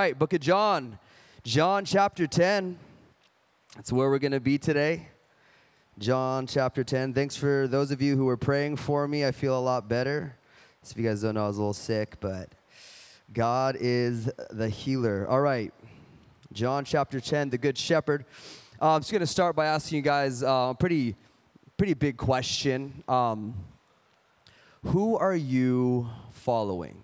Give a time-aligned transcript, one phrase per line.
[0.00, 0.98] right, Book of John,
[1.44, 2.78] John chapter 10.
[3.76, 5.08] That's where we're going to be today.
[5.98, 7.12] John chapter 10.
[7.12, 9.26] Thanks for those of you who were praying for me.
[9.26, 10.38] I feel a lot better.
[10.82, 12.48] So if you guys don't know, I was a little sick, but
[13.34, 15.28] God is the healer.
[15.28, 15.70] All right,
[16.54, 18.24] John chapter 10, the Good Shepherd.
[18.80, 21.14] Uh, I'm just going to start by asking you guys uh, a pretty,
[21.76, 23.04] pretty big question.
[23.06, 23.52] Um,
[24.82, 27.02] who are you following?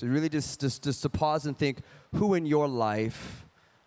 [0.00, 1.80] To really just, just, just to pause and think,
[2.14, 3.44] who in your life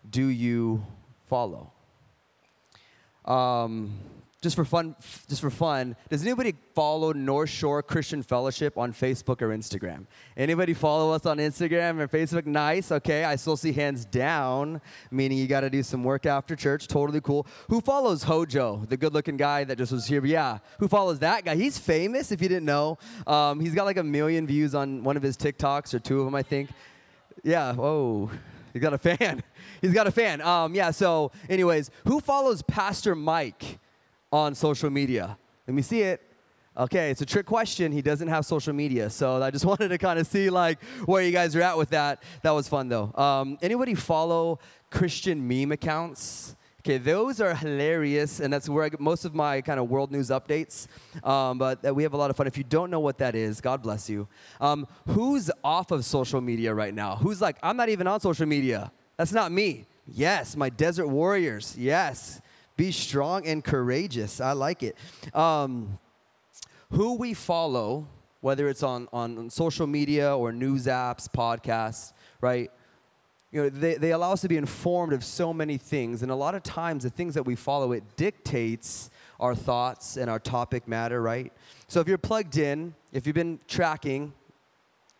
[0.08, 0.86] do you
[1.26, 1.72] follow?
[3.24, 3.98] Um,
[4.44, 4.94] just for fun,
[5.26, 10.06] just for fun, does anybody follow North Shore Christian Fellowship on Facebook or Instagram?
[10.36, 12.44] Anybody follow us on Instagram or Facebook?
[12.44, 12.92] Nice.
[12.92, 16.86] Okay, I still see hands down, meaning you got to do some work after church.
[16.86, 17.46] Totally cool.
[17.70, 20.24] Who follows Hojo, the good-looking guy that just was here?
[20.24, 21.56] Yeah, who follows that guy?
[21.56, 22.30] He's famous.
[22.30, 25.38] If you didn't know, um, he's got like a million views on one of his
[25.38, 26.68] TikToks or two of them, I think.
[27.42, 27.72] Yeah.
[27.72, 28.30] Whoa.
[28.74, 29.42] He's got a fan.
[29.80, 30.40] He's got a fan.
[30.42, 30.90] Um, yeah.
[30.90, 33.78] So, anyways, who follows Pastor Mike?
[34.34, 35.38] On social media?
[35.68, 36.20] Let me see it.
[36.76, 37.92] Okay, it's a trick question.
[37.92, 41.22] He doesn't have social media, so I just wanted to kind of see like where
[41.22, 42.24] you guys are at with that.
[42.42, 43.12] That was fun though.
[43.14, 44.58] Um, anybody follow
[44.90, 46.56] Christian meme accounts?
[46.80, 50.10] Okay, those are hilarious, and that's where I get most of my kind of world
[50.10, 50.88] news updates.
[51.22, 52.48] Um, but we have a lot of fun.
[52.48, 54.26] If you don't know what that is, God bless you.
[54.60, 57.16] Um, who's off of social media right now?
[57.16, 58.90] Who's like, I'm not even on social media?
[59.16, 59.86] That's not me.
[60.06, 61.76] Yes, my desert warriors.
[61.78, 62.40] Yes.
[62.76, 64.40] Be strong and courageous.
[64.40, 64.96] I like it.
[65.32, 65.98] Um,
[66.90, 68.06] who we follow,
[68.40, 72.70] whether it's on, on social media or news apps, podcasts, right?
[73.52, 76.22] You know, they, they allow us to be informed of so many things.
[76.22, 80.28] And a lot of times, the things that we follow, it dictates our thoughts and
[80.28, 81.52] our topic matter, right?
[81.86, 84.32] So if you're plugged in, if you've been tracking,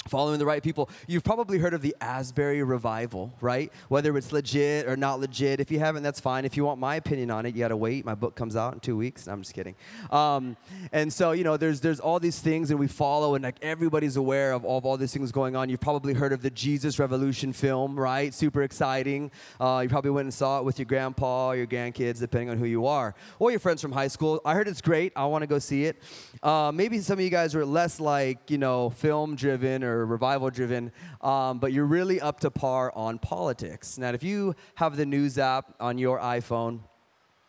[0.08, 0.90] following the right people.
[1.06, 3.72] You've probably heard of the Asbury revival, right?
[3.88, 5.60] Whether it's legit or not legit.
[5.60, 6.44] If you haven't, that's fine.
[6.44, 8.04] If you want my opinion on it, you got to wait.
[8.04, 9.26] My book comes out in two weeks.
[9.26, 9.74] No, I'm just kidding.
[10.10, 10.56] Um,
[10.92, 14.16] and so, you know, there's there's all these things, and we follow, and like everybody's
[14.16, 15.68] aware of all, of all these things going on.
[15.68, 18.34] You've probably heard of the Jesus Revolution film, right?
[18.34, 19.30] Super exciting.
[19.60, 22.58] Uh, you probably went and saw it with your grandpa, or your grandkids, depending on
[22.58, 24.40] who you are, or your friends from high school.
[24.44, 25.12] I heard it's great.
[25.16, 26.02] I want to go see it.
[26.42, 30.06] Uh, maybe some of you guys are less like, you know, film driven or or
[30.06, 33.98] revival driven, um, but you're really up to par on politics.
[33.98, 36.80] Now, if you have the news app on your iPhone,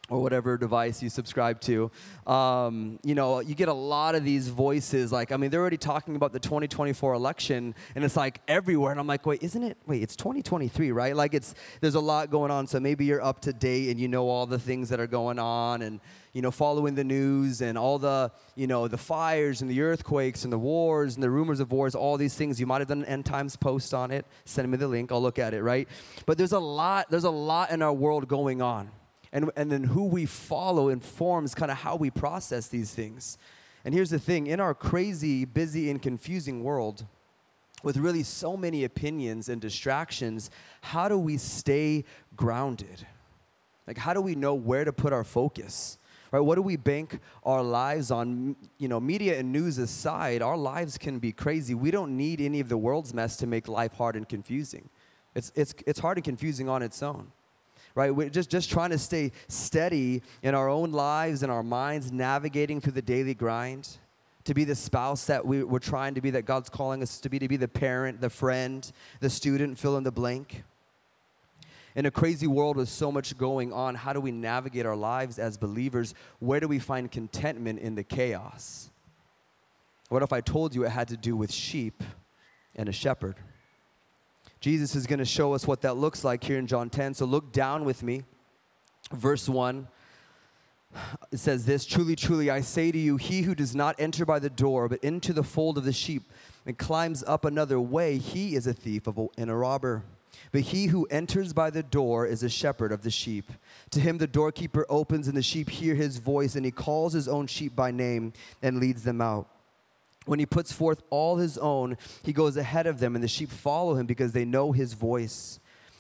[0.10, 1.90] or whatever device you subscribe to,
[2.28, 5.12] um, you know, you get a lot of these voices.
[5.12, 8.92] Like, I mean, they're already talking about the 2024 election, and it's like everywhere.
[8.92, 9.78] And I'm like, wait, isn't it?
[9.88, 11.16] Wait, it's 2023, right?
[11.16, 12.68] Like, it's there's a lot going on.
[12.68, 15.40] So maybe you're up to date and you know all the things that are going
[15.40, 16.00] on, and
[16.36, 20.44] you know, following the news and all the, you know, the fires and the earthquakes
[20.44, 22.60] and the wars and the rumors of wars, all these things.
[22.60, 24.26] You might have done an end times post on it.
[24.44, 25.14] Send me the link.
[25.14, 25.88] I'll look at it, right?
[26.26, 28.92] But there's a lot, there's a lot in our world going on.
[29.36, 33.38] And, and then who we follow informs kind of how we process these things.
[33.84, 37.06] And here's the thing in our crazy, busy, and confusing world,
[37.84, 42.06] with really so many opinions and distractions, how do we stay
[42.38, 43.06] grounded?
[43.86, 45.98] Like, how do we know where to put our focus?
[46.32, 46.40] right?
[46.40, 48.56] What do we bank our lives on?
[48.78, 51.76] You know, media and news aside, our lives can be crazy.
[51.76, 54.90] We don't need any of the world's mess to make life hard and confusing.
[55.36, 57.34] It's, it's, it's hard and confusing on its own
[57.96, 58.14] right?
[58.14, 62.80] We're just, just trying to stay steady in our own lives and our minds, navigating
[62.80, 63.98] through the daily grind,
[64.44, 67.30] to be the spouse that we, we're trying to be, that God's calling us to
[67.30, 68.92] be, to be the parent, the friend,
[69.22, 70.64] the student, fill in the blank
[71.96, 75.40] in a crazy world with so much going on, how do we navigate our lives
[75.40, 76.14] as believers?
[76.40, 78.92] Where do we find contentment in the chaos?
[80.10, 82.04] What if I told you it had to do with sheep
[82.76, 83.38] and a shepherd?
[84.66, 87.14] Jesus is going to show us what that looks like here in John 10.
[87.14, 88.24] So look down with me.
[89.14, 89.88] Verse 1.
[91.32, 94.40] It says this Truly, truly, I say to you, he who does not enter by
[94.40, 96.24] the door, but into the fold of the sheep,
[96.66, 100.04] and climbs up another way, he is a thief and a robber.
[100.52, 103.52] But he who enters by the door is a shepherd of the sheep.
[103.92, 107.28] To him the doorkeeper opens, and the sheep hear his voice, and he calls his
[107.28, 109.48] own sheep by name and leads them out.
[110.26, 113.50] When he puts forth all his own, he goes ahead of them, and the sheep
[113.50, 115.60] follow him because they know his voice.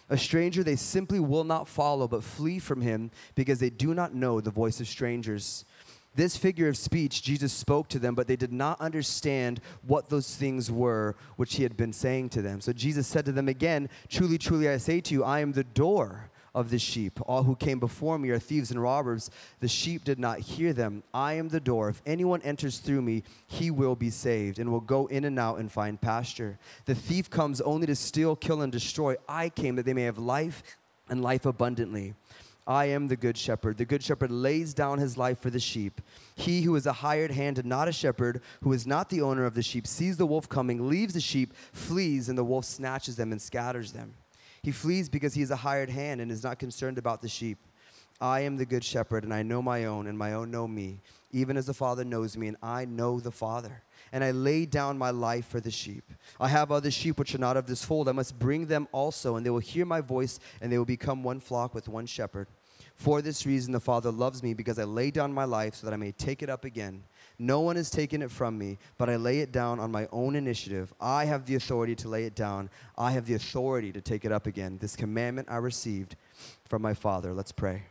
[0.09, 4.13] A stranger they simply will not follow, but flee from him because they do not
[4.13, 5.65] know the voice of strangers.
[6.15, 10.35] This figure of speech Jesus spoke to them, but they did not understand what those
[10.35, 12.61] things were which he had been saying to them.
[12.61, 15.63] So Jesus said to them again, Truly, truly, I say to you, I am the
[15.63, 17.19] door of the sheep.
[17.27, 19.29] All who came before me are thieves and robbers.
[19.59, 21.03] The sheep did not hear them.
[21.13, 21.89] I am the door.
[21.89, 25.59] If anyone enters through me, he will be saved and will go in and out
[25.59, 26.57] and find pasture.
[26.85, 29.15] The thief comes only to steal, kill, and destroy.
[29.27, 30.63] I came that they may have life
[31.09, 32.15] and life abundantly.
[32.67, 33.77] I am the good shepherd.
[33.77, 36.01] The good shepherd lays down his life for the sheep.
[36.35, 39.45] He who is a hired hand and not a shepherd, who is not the owner
[39.45, 43.17] of the sheep, sees the wolf coming, leaves the sheep, flees, and the wolf snatches
[43.17, 44.15] them and scatters them.
[44.65, 47.59] He flees because he is a hired hand and is not concerned about the sheep.
[48.19, 51.01] I am the good shepherd, and I know my own, and my own know me,
[51.31, 53.83] even as the Father knows me, and I know the Father.
[54.11, 56.03] And I lay down my life for the sheep.
[56.39, 58.09] I have other sheep which are not of this fold.
[58.09, 61.21] I must bring them also, and they will hear my voice, and they will become
[61.21, 62.47] one flock with one shepherd.
[62.95, 65.93] For this reason, the Father loves me, because I lay down my life so that
[65.93, 67.03] I may take it up again.
[67.37, 70.35] No one has taken it from me, but I lay it down on my own
[70.35, 70.93] initiative.
[71.01, 74.31] I have the authority to lay it down, I have the authority to take it
[74.31, 74.77] up again.
[74.79, 76.15] This commandment I received
[76.69, 77.33] from my Father.
[77.33, 77.83] Let's pray.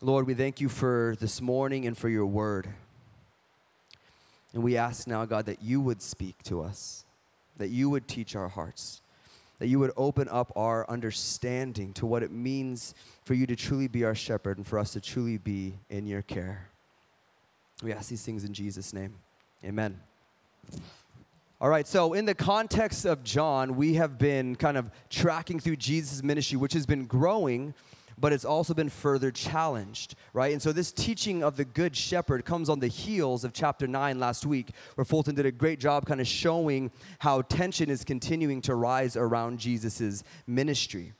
[0.00, 2.68] Lord, we thank you for this morning and for your word.
[4.54, 7.04] And we ask now, God, that you would speak to us,
[7.56, 9.02] that you would teach our hearts,
[9.58, 13.88] that you would open up our understanding to what it means for you to truly
[13.88, 16.70] be our shepherd and for us to truly be in your care.
[17.82, 19.14] We ask these things in Jesus' name.
[19.64, 20.00] Amen.
[21.60, 25.76] All right, so in the context of John, we have been kind of tracking through
[25.76, 27.74] Jesus' ministry, which has been growing
[28.20, 30.52] but it's also been further challenged, right?
[30.52, 34.18] And so this teaching of the Good Shepherd comes on the heels of chapter 9
[34.18, 36.90] last week, where Fulton did a great job kind of showing
[37.20, 41.12] how tension is continuing to rise around Jesus' ministry.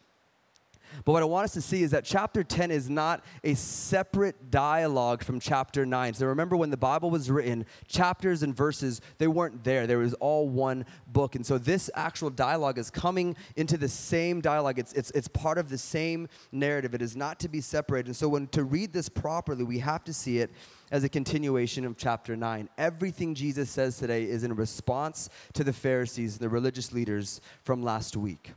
[1.05, 4.51] But what I want us to see is that chapter 10 is not a separate
[4.51, 6.15] dialogue from chapter 9.
[6.15, 9.87] So remember when the Bible was written, chapters and verses, they weren't there.
[9.87, 11.35] There was all one book.
[11.35, 14.79] And so this actual dialogue is coming into the same dialogue.
[14.79, 16.95] It's, it's, it's part of the same narrative.
[16.95, 18.07] It is not to be separated.
[18.07, 20.51] And so when to read this properly, we have to see it
[20.91, 22.69] as a continuation of chapter 9.
[22.79, 28.17] Everything Jesus says today is in response to the Pharisees, the religious leaders from last
[28.17, 28.53] week.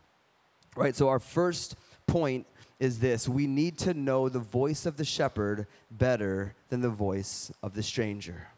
[0.75, 0.95] Right?
[0.95, 1.75] So our first
[2.07, 2.45] point
[2.79, 7.51] is this we need to know the voice of the shepherd better than the voice
[7.61, 8.50] of the stranger.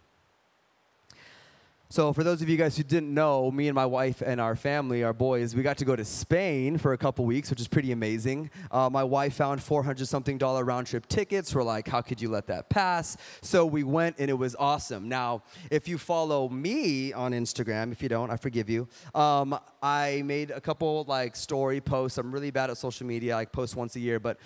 [1.94, 4.56] So, for those of you guys who didn't know, me and my wife and our
[4.56, 7.68] family, our boys, we got to go to Spain for a couple weeks, which is
[7.68, 8.50] pretty amazing.
[8.72, 11.54] Uh, my wife found 400 something dollar round trip tickets.
[11.54, 13.16] We're like, how could you let that pass?
[13.44, 15.08] So, we went and it was awesome.
[15.08, 18.88] Now, if you follow me on Instagram, if you don't, I forgive you.
[19.14, 22.18] Um, I made a couple like story posts.
[22.18, 24.40] I'm really bad at social media, I post once a year, but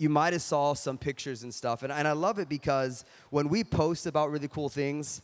[0.00, 1.84] you might have saw some pictures and stuff.
[1.84, 5.22] And, and I love it because when we post about really cool things,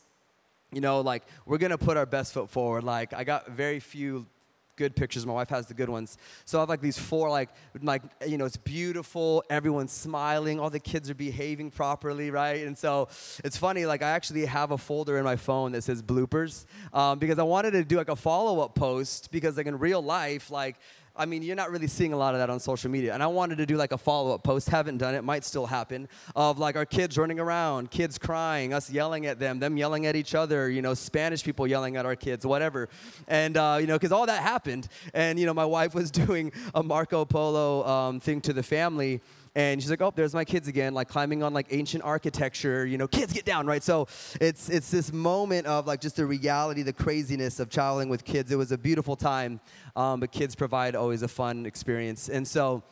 [0.75, 2.83] you know, like we're gonna put our best foot forward.
[2.83, 4.27] Like I got very few
[4.75, 5.25] good pictures.
[5.25, 6.17] My wife has the good ones.
[6.43, 7.49] So I have like these four, like,
[7.81, 9.41] like you know, it's beautiful.
[9.49, 10.59] Everyone's smiling.
[10.59, 12.65] All the kids are behaving properly, right?
[12.67, 13.07] And so
[13.43, 13.85] it's funny.
[13.85, 17.43] Like I actually have a folder in my phone that says bloopers um, because I
[17.43, 20.75] wanted to do like a follow up post because like in real life, like
[21.17, 23.13] I mean, you're not really seeing a lot of that on social media.
[23.13, 25.65] And I wanted to do like a follow up post, haven't done it, might still
[25.65, 30.05] happen, of like our kids running around, kids crying, us yelling at them, them yelling
[30.05, 32.89] at each other, you know, Spanish people yelling at our kids, whatever.
[33.27, 34.89] And, uh, you know, because all that happened.
[35.13, 39.21] And, you know, my wife was doing a Marco Polo um, thing to the family
[39.55, 42.85] and she's like, "Oh, there's my kids again, like climbing on like ancient architecture.
[42.85, 44.07] You know, kids get down, right?" So
[44.41, 48.51] it's it's this moment of like just the reality, the craziness of traveling with kids.
[48.51, 49.61] It was a beautiful time,
[49.95, 52.83] um, but kids provide always a fun experience, and so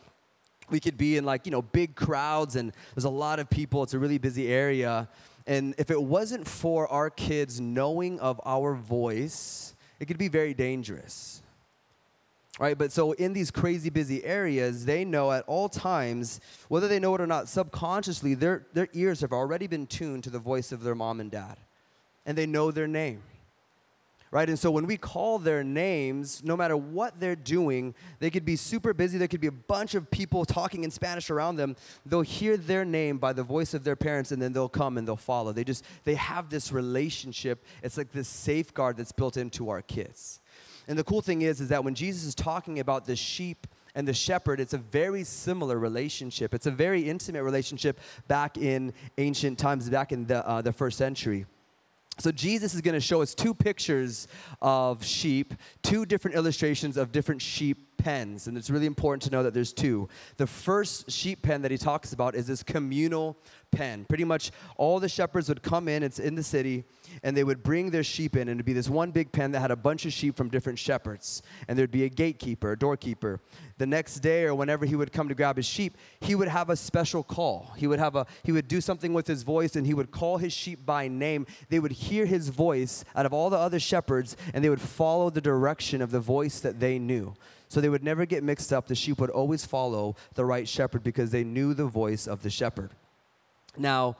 [0.70, 3.84] we could be in like you know big crowds, and there's a lot of people.
[3.84, 5.10] It's a really busy area,
[5.46, 10.54] and if it wasn't for our kids knowing of our voice, it could be very
[10.54, 11.43] dangerous
[12.60, 12.78] right?
[12.78, 17.16] But so in these crazy busy areas, they know at all times, whether they know
[17.16, 20.84] it or not, subconsciously, their, their ears have already been tuned to the voice of
[20.84, 21.58] their mom and dad,
[22.26, 23.22] and they know their name.
[24.30, 24.50] Right?
[24.50, 28.56] And so when we call their names, no matter what they're doing, they could be
[28.56, 31.76] super busy, there could be a bunch of people talking in Spanish around them.
[32.04, 35.08] They'll hear their name by the voice of their parents and then they'll come and
[35.08, 35.52] they'll follow.
[35.52, 37.64] They just they have this relationship.
[37.84, 40.40] It's like this safeguard that's built into our kids.
[40.88, 44.08] And the cool thing is, is that when Jesus is talking about the sheep and
[44.08, 46.54] the shepherd, it's a very similar relationship.
[46.54, 50.98] It's a very intimate relationship back in ancient times, back in the, uh, the first
[50.98, 51.46] century.
[52.20, 54.28] So, Jesus is going to show us two pictures
[54.62, 58.48] of sheep, two different illustrations of different sheep pens.
[58.48, 60.10] And it's really important to know that there's two.
[60.38, 63.38] The first sheep pen that he talks about is this communal
[63.72, 64.06] pen.
[64.08, 66.84] Pretty much all the shepherds would come in, it's in the city,
[67.24, 69.62] and they would bring their sheep in, and it'd be this one big pen that
[69.62, 71.42] had a bunch of sheep from different shepherds.
[71.68, 73.40] And there'd be a gatekeeper, a doorkeeper.
[73.78, 76.70] The next day, or whenever he would come to grab his sheep, he would have
[76.70, 77.74] a special call.
[77.76, 80.38] He would have a he would do something with his voice, and he would call
[80.38, 81.48] his sheep by name.
[81.70, 85.30] They would hear his voice out of all the other shepherds, and they would follow
[85.30, 87.34] the direction of the voice that they knew.
[87.68, 88.88] So they would never get mixed up.
[88.88, 92.52] The sheep would always follow the right shepherd because they knew the voice of the
[92.52, 92.92] shepherd.
[93.78, 94.16] Now,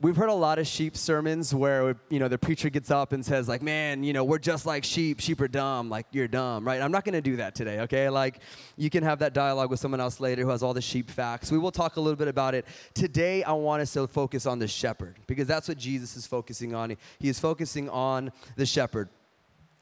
[0.00, 3.24] we've heard a lot of sheep sermons where you know the preacher gets up and
[3.24, 5.20] says like man you know we're just like sheep.
[5.20, 5.88] Sheep are dumb.
[5.88, 6.80] Like you're dumb right?
[6.80, 8.08] I'm not going to do that today okay?
[8.08, 8.40] Like
[8.76, 11.50] you can have that dialogue with someone else later who has all the sheep facts.
[11.50, 12.66] We will talk a little bit about it.
[12.94, 16.74] Today i want us to focus on the shepherd because that's what jesus is focusing
[16.74, 16.96] on.
[17.18, 19.08] He is focusing on the shepherd.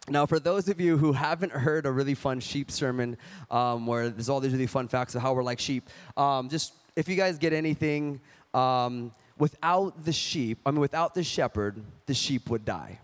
[0.07, 3.17] Now, for those of you who haven't heard a really fun sheep sermon
[3.51, 6.75] um, where there's all these really fun facts of how we're like sheep, um, just
[6.95, 8.21] if you guys get anything,
[8.53, 13.01] um, without the sheep, I mean, without the shepherd, the sheep would die.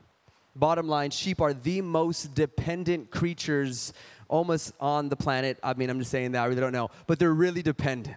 [0.57, 3.93] Bottom line, sheep are the most dependent creatures
[4.29, 5.59] almost on the planet.
[5.63, 8.17] I mean, I'm just saying that, I really don't know, but they're really dependent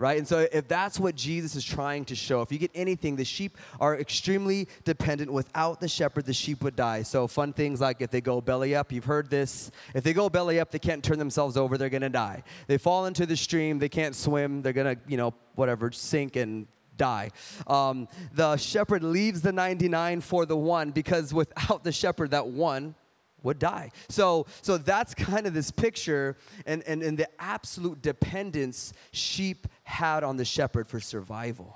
[0.00, 0.16] right?
[0.16, 3.24] And so, if that's what Jesus is trying to show, if you get anything, the
[3.24, 5.30] sheep are extremely dependent.
[5.30, 7.02] Without the shepherd, the sheep would die.
[7.02, 9.70] So, fun things like if they go belly up, you've heard this.
[9.94, 12.42] If they go belly up, they can't turn themselves over, they're gonna die.
[12.66, 16.66] They fall into the stream, they can't swim, they're gonna, you know, whatever, sink and
[17.00, 17.30] die.
[17.66, 22.94] Um, the shepherd leaves the 99 for the one because without the shepherd, that one
[23.42, 23.90] would die.
[24.10, 30.22] So, so that's kind of this picture and, and, and the absolute dependence sheep had
[30.22, 31.74] on the shepherd for survival,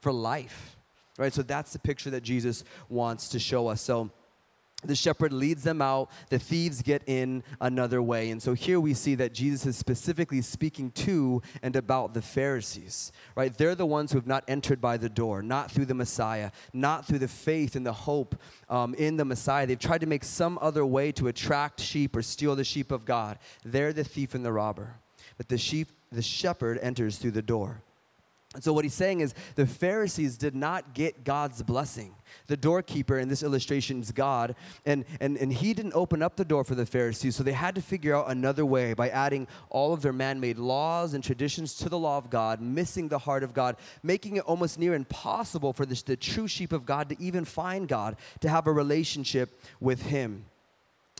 [0.00, 0.76] for life.
[1.16, 1.32] Right?
[1.32, 3.80] So that's the picture that Jesus wants to show us.
[3.80, 4.10] So
[4.86, 8.30] the shepherd leads them out the thieves get in another way.
[8.30, 13.12] And so here we see that jesus is specifically speaking to and about the pharisees
[13.34, 13.56] right?
[13.56, 17.06] They're the ones who have not entered by the door not through the messiah not
[17.06, 18.36] through the faith and the hope
[18.68, 19.66] um, in the messiah.
[19.66, 23.04] They've tried to make some other way to attract sheep or steal the sheep of
[23.04, 23.38] god.
[23.64, 24.96] They're the thief and the robber.
[25.36, 27.82] But the sheep the shepherd enters through the door
[28.54, 32.14] and so what he's saying is the pharisees did not get god's blessing
[32.46, 36.44] the doorkeeper in this illustration is God, and, and, and he didn't open up the
[36.44, 39.92] door for the Pharisees, so they had to figure out another way by adding all
[39.92, 43.42] of their man made laws and traditions to the law of God, missing the heart
[43.42, 47.44] of God, making it almost near impossible for the true sheep of God to even
[47.44, 50.46] find God, to have a relationship with Him.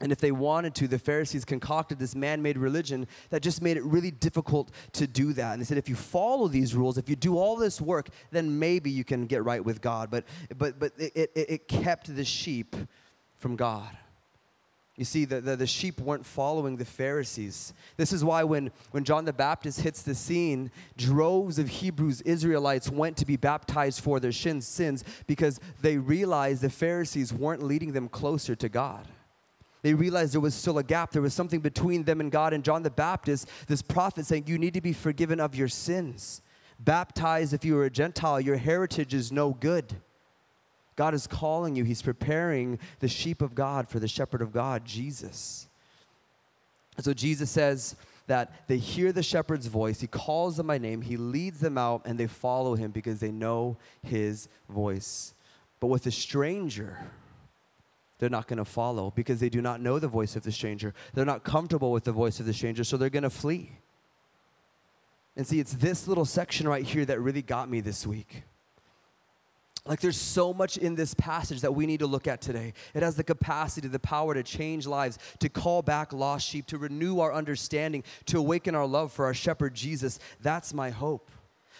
[0.00, 3.76] And if they wanted to, the Pharisees concocted this man made religion that just made
[3.76, 5.52] it really difficult to do that.
[5.52, 8.58] And they said, if you follow these rules, if you do all this work, then
[8.58, 10.10] maybe you can get right with God.
[10.10, 10.24] But,
[10.56, 12.74] but, but it, it, it kept the sheep
[13.38, 13.96] from God.
[14.96, 17.72] You see, the, the, the, sheep weren't following the Pharisees.
[17.96, 22.90] This is why when, when John the Baptist hits the scene, droves of Hebrews, Israelites
[22.90, 28.08] went to be baptized for their sins because they realized the Pharisees weren't leading them
[28.08, 29.08] closer to God
[29.84, 31.10] they realized there was still a gap.
[31.10, 32.54] There was something between them and God.
[32.54, 36.40] And John the Baptist, this prophet, saying, You need to be forgiven of your sins.
[36.80, 39.92] Baptized if you are a Gentile, your heritage is no good.
[40.96, 44.86] God is calling you, He's preparing the sheep of God for the shepherd of God,
[44.86, 45.68] Jesus.
[46.98, 47.94] So Jesus says,
[48.26, 50.00] that they hear the shepherd's voice.
[50.00, 51.02] He calls them by name.
[51.02, 55.34] He leads them out, and they follow him because they know his voice.
[55.78, 57.10] But with a stranger,
[58.18, 60.94] they're not going to follow because they do not know the voice of the stranger.
[61.14, 63.72] They're not comfortable with the voice of the stranger, so they're going to flee.
[65.36, 68.44] And see, it's this little section right here that really got me this week.
[69.86, 72.72] Like, there's so much in this passage that we need to look at today.
[72.94, 76.78] It has the capacity, the power to change lives, to call back lost sheep, to
[76.78, 80.18] renew our understanding, to awaken our love for our shepherd Jesus.
[80.40, 81.30] That's my hope.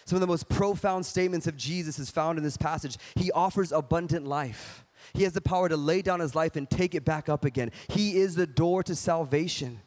[0.05, 2.99] Some of the most profound statements of Jesus is found in this passage.
[3.14, 4.84] He offers abundant life.
[5.12, 7.70] He has the power to lay down his life and take it back up again.
[7.88, 9.80] He is the door to salvation.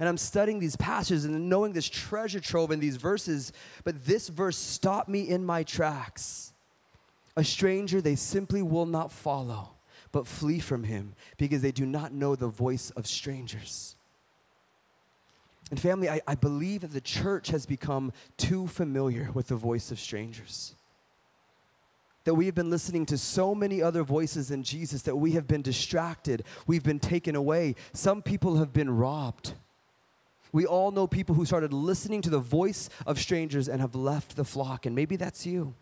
[0.00, 3.52] And I'm studying these passages and knowing this treasure trove in these verses,
[3.84, 6.52] but this verse stopped me in my tracks.
[7.36, 9.70] A stranger they simply will not follow,
[10.10, 13.94] but flee from him because they do not know the voice of strangers.
[15.70, 19.90] And family, I, I believe that the church has become too familiar with the voice
[19.90, 20.74] of strangers
[22.24, 25.46] that we have been listening to so many other voices in Jesus that we have
[25.46, 27.74] been distracted, we've been taken away.
[27.92, 29.54] Some people have been robbed.
[30.52, 34.36] We all know people who started listening to the voice of strangers and have left
[34.36, 35.74] the flock, and maybe that's you.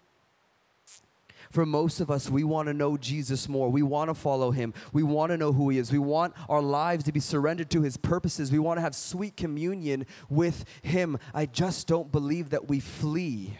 [1.51, 3.69] For most of us, we want to know Jesus more.
[3.69, 4.73] We want to follow him.
[4.95, 5.93] We want to know who he is.
[5.93, 8.51] We want our lives to be surrendered to his purposes.
[8.51, 11.19] We want to have sweet communion with him.
[11.35, 13.59] I just don't believe that we flee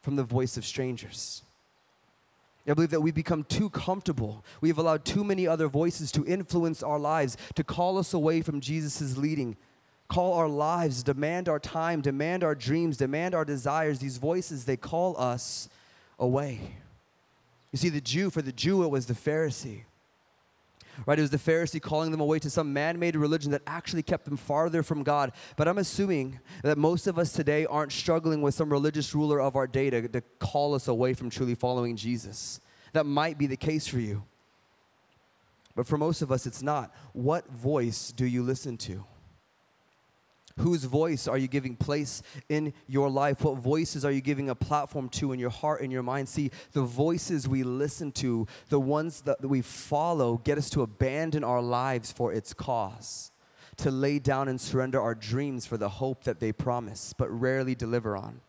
[0.00, 1.43] from the voice of strangers.
[2.66, 4.44] I believe that we've become too comfortable.
[4.60, 8.60] We've allowed too many other voices to influence our lives, to call us away from
[8.60, 9.56] Jesus' leading.
[10.08, 13.98] Call our lives, demand our time, demand our dreams, demand our desires.
[13.98, 15.68] These voices, they call us
[16.18, 16.60] away.
[17.72, 19.82] You see, the Jew, for the Jew, it was the Pharisee.
[21.06, 21.18] Right?
[21.18, 24.24] It was the Pharisee calling them away to some man made religion that actually kept
[24.24, 25.32] them farther from God.
[25.56, 29.56] But I'm assuming that most of us today aren't struggling with some religious ruler of
[29.56, 32.60] our day to, to call us away from truly following Jesus.
[32.92, 34.24] That might be the case for you.
[35.74, 36.94] But for most of us, it's not.
[37.12, 39.04] What voice do you listen to?
[40.58, 43.42] Whose voice are you giving place in your life?
[43.42, 46.28] What voices are you giving a platform to in your heart and your mind?
[46.28, 51.42] See, the voices we listen to, the ones that we follow, get us to abandon
[51.42, 53.32] our lives for its cause,
[53.78, 57.74] to lay down and surrender our dreams for the hope that they promise, but rarely
[57.74, 58.40] deliver on.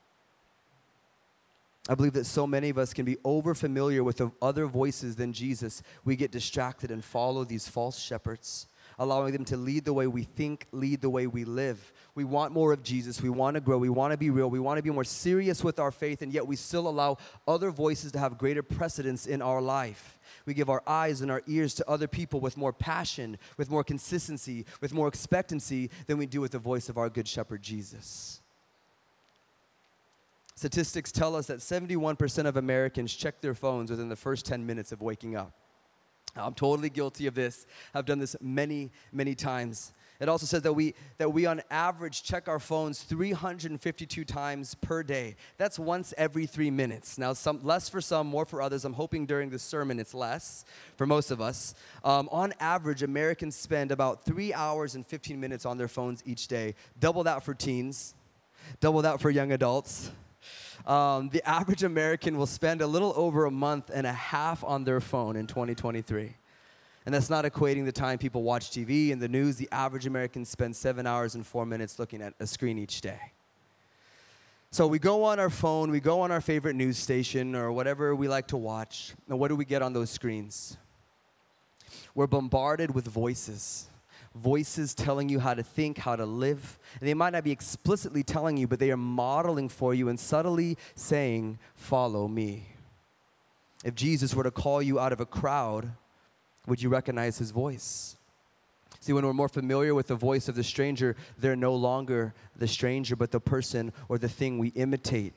[1.90, 5.34] I believe that so many of us can be over familiar with other voices than
[5.34, 5.82] Jesus.
[6.04, 10.24] We get distracted and follow these false shepherds allowing them to lead the way we
[10.24, 11.94] think, lead the way we live.
[12.16, 13.22] We want more of Jesus.
[13.22, 13.78] We want to grow.
[13.78, 14.50] We want to be real.
[14.50, 17.72] We want to be more serious with our faith, and yet we still allow other
[17.72, 20.18] voices to have greater precedence in our life.
[20.46, 23.84] We give our eyes and our ears to other people with more passion, with more
[23.84, 28.42] consistency, with more expectancy than we do with the voice of our good shepherd, Jesus.
[30.56, 34.94] Statistics tell us that 71% of Americans check their phones within the first 10 minutes
[34.94, 35.52] of waking up.
[36.36, 37.66] I'm totally guilty of this.
[37.94, 39.94] I've done this many, many times.
[40.20, 45.04] It also says that we that we on average check our phones 352 times per
[45.04, 45.36] day.
[45.58, 47.18] That's once every 3 minutes.
[47.18, 48.86] Now some less for some, more for others.
[48.86, 50.64] I'm hoping during the sermon it's less
[50.96, 51.76] for most of us.
[52.04, 56.48] Um, on average, Americans spend about 3 hours and 15 minutes on their phones each
[56.48, 56.76] day.
[57.00, 58.16] Double that for teens.
[58.80, 60.12] Double that for young adults
[60.86, 64.84] um, the average American will spend a little over a month and a half on
[64.84, 66.36] their phone in 2023.
[67.06, 69.58] And that's not equating the time people watch TV and the news.
[69.58, 73.20] The average American spends seven hours and four minutes looking at a screen each day.
[74.72, 78.16] So we go on our phone, we go on our favorite news station or whatever
[78.16, 79.14] we like to watch.
[79.30, 80.78] And what do we get on those screens?
[82.14, 83.88] We're bombarded with voices
[84.36, 86.78] voices telling you how to think, how to live.
[87.00, 90.20] And they might not be explicitly telling you, but they are modeling for you and
[90.20, 92.68] subtly saying, Follow me.
[93.84, 95.92] If Jesus were to call you out of a crowd,
[96.68, 98.18] would you recognize his voice?
[99.00, 102.68] See, when we're more familiar with the voice of the stranger, they're no longer the
[102.68, 105.34] stranger, but the person or the thing we imitate.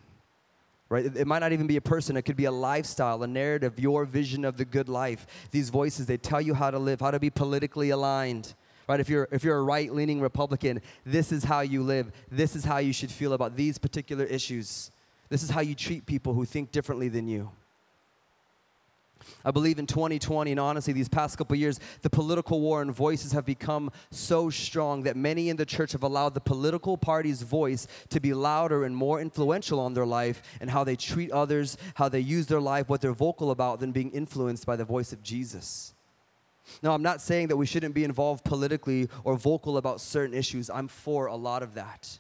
[0.89, 1.05] Right?
[1.05, 4.07] It might not even be a person, it could be a lifestyle, a narrative, your
[4.07, 5.27] vision of the good life.
[5.51, 8.55] These voices, they tell you how to live, how to be politically aligned,
[8.89, 9.01] right?
[9.01, 12.11] If you're, if you're a right leaning Republican, this is how you live.
[12.31, 14.91] This is how you should feel about these particular issues.
[15.29, 17.51] This is how you treat people who think differently than you.
[19.45, 23.33] I believe in 2020, and honestly, these past couple years, the political war and voices
[23.33, 27.87] have become so strong that many in the church have allowed the political party's voice
[28.09, 32.09] to be louder and more influential on their life and how they treat others, how
[32.09, 35.23] they use their life, what they're vocal about, than being influenced by the voice of
[35.23, 35.93] Jesus.
[36.83, 40.71] Now, I'm not saying that we shouldn't be involved politically or vocal about certain issues.
[40.71, 42.19] I'm for a lot of that.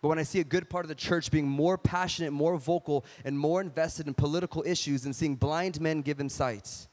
[0.00, 3.04] But when I see a good part of the church being more passionate, more vocal,
[3.24, 6.88] and more invested in political issues and seeing blind men given sight,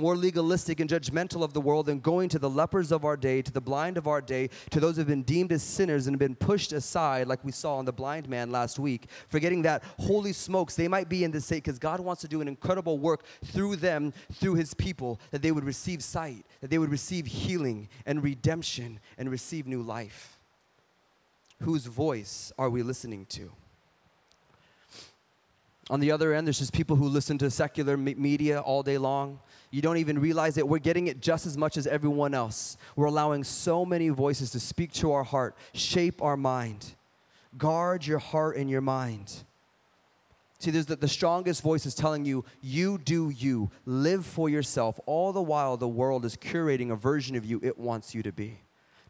[0.00, 3.42] more legalistic and judgmental of the world than going to the lepers of our day,
[3.42, 6.14] to the blind of our day, to those who have been deemed as sinners and
[6.14, 9.84] have been pushed aside, like we saw on the blind man last week, forgetting that,
[9.98, 12.98] holy smokes, they might be in this state because God wants to do an incredible
[12.98, 17.26] work through them, through his people, that they would receive sight, that they would receive
[17.26, 20.38] healing and redemption and receive new life.
[21.62, 23.52] Whose voice are we listening to?
[25.90, 29.40] On the other end, there's just people who listen to secular media all day long
[29.70, 30.66] you don't even realize it.
[30.66, 32.76] We're getting it just as much as everyone else.
[32.96, 36.94] We're allowing so many voices to speak to our heart, shape our mind.
[37.56, 39.32] Guard your heart and your mind.
[40.58, 45.00] See, there's the, the strongest voice is telling you, you do you, live for yourself.
[45.06, 48.32] All the while, the world is curating a version of you it wants you to
[48.32, 48.60] be,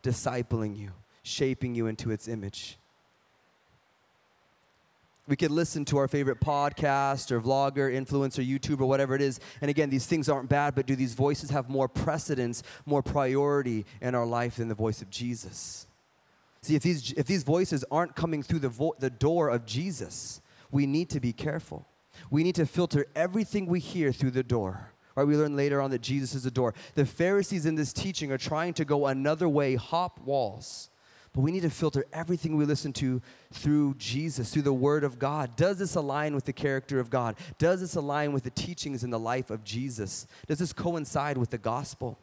[0.02, 0.90] discipling you,
[1.22, 2.78] shaping you into its image.
[5.30, 9.38] We could listen to our favorite podcast or vlogger, influencer, YouTuber, whatever it is.
[9.60, 13.86] And again, these things aren't bad, but do these voices have more precedence, more priority
[14.00, 15.86] in our life than the voice of Jesus?
[16.62, 20.40] See, if these, if these voices aren't coming through the, vo- the door of Jesus,
[20.72, 21.86] we need to be careful.
[22.28, 24.90] We need to filter everything we hear through the door.
[25.14, 26.74] Right, we learn later on that Jesus is the door.
[26.96, 30.90] The Pharisees in this teaching are trying to go another way, hop walls
[31.32, 35.18] But we need to filter everything we listen to through Jesus, through the Word of
[35.18, 35.54] God.
[35.54, 37.36] Does this align with the character of God?
[37.58, 40.26] Does this align with the teachings in the life of Jesus?
[40.48, 42.18] Does this coincide with the gospel?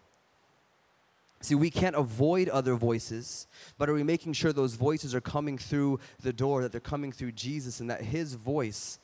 [1.40, 5.58] See, we can't avoid other voices, but are we making sure those voices are coming
[5.58, 9.00] through the door, that they're coming through Jesus, and that His voice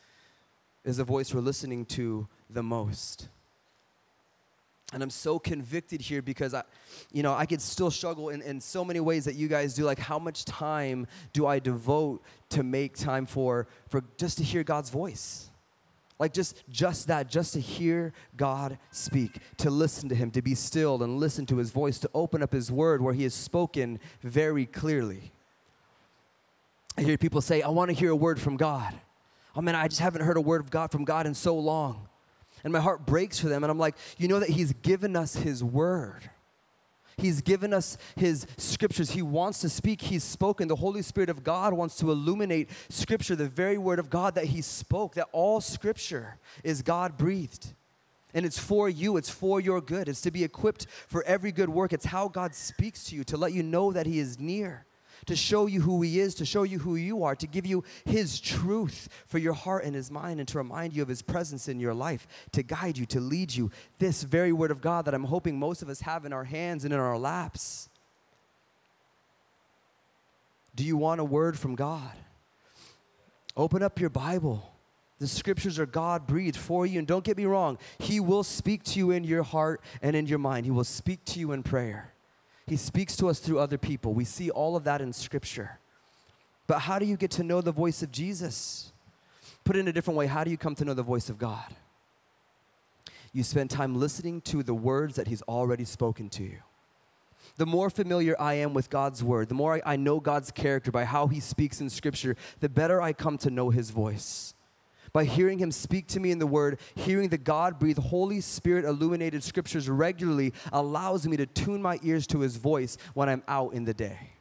[0.84, 3.30] is the voice we're listening to the most?
[4.92, 6.64] And I'm so convicted here because I,
[7.12, 9.86] you know, I could still struggle in, in so many ways that you guys do.
[9.86, 14.64] Like, how much time do I devote to make time for, for just to hear
[14.64, 15.50] God's voice?
[16.20, 20.56] Like just just that, just to hear God speak, to listen to him, to be
[20.56, 24.00] still and listen to his voice, to open up his word where he has spoken
[24.22, 25.32] very clearly.
[26.98, 28.94] I hear people say, I want to hear a word from God.
[29.56, 32.08] Oh man, I just haven't heard a word of God from God in so long
[32.64, 33.64] and my heart breaks for them.
[33.64, 36.30] And I'm like, you know that He's given us His word.
[37.18, 39.12] He's given us His scriptures.
[39.12, 40.02] He wants to speak.
[40.02, 40.68] He's spoken.
[40.68, 44.46] The Holy Spirit of God wants to illuminate scripture, the very word of God that
[44.46, 47.74] He spoke, that all scripture is God breathed.
[48.34, 50.10] And it's for you, it's for your good.
[50.10, 51.94] It's to be equipped for every good work.
[51.94, 54.86] It's how God speaks to you, to let you know that He is near
[55.26, 57.84] to show you who He is, to show you who you are, to give you
[58.06, 61.68] His truth for your heart and His mind, and to remind you of His presence
[61.68, 63.72] in your life, to guide you, to lead you.
[64.00, 66.84] This very Word of God that I'm hoping most of us have in our hands
[66.84, 67.90] and in our laps.
[70.76, 72.12] Do you want a word from God?
[73.56, 74.74] Open up your Bible.
[75.20, 77.00] The scriptures are God breathed for you.
[77.00, 80.26] And don't get me wrong, He will speak to you in your heart and in
[80.26, 80.66] your mind.
[80.66, 82.13] He will speak to you in prayer.
[82.68, 84.14] He speaks to us through other people.
[84.14, 85.80] We see all of that in Scripture.
[86.68, 88.94] But how do you get to know the voice of Jesus?
[89.64, 91.38] Put it in a different way, how do you come to know the voice of
[91.38, 91.76] God?
[93.34, 96.60] You spend time listening to the words that He's already spoken to you.
[97.58, 101.06] The more familiar I am with God's word, the more I, know God's character by
[101.06, 104.54] how He speaks in Scripture, the better I come to know His voice
[105.14, 108.84] by hearing him speak to me in the word, hearing the God breathed, Holy Spirit
[108.84, 113.74] illuminated scriptures regularly allows me to tune my ears to his voice when I'm out
[113.74, 114.32] in the day.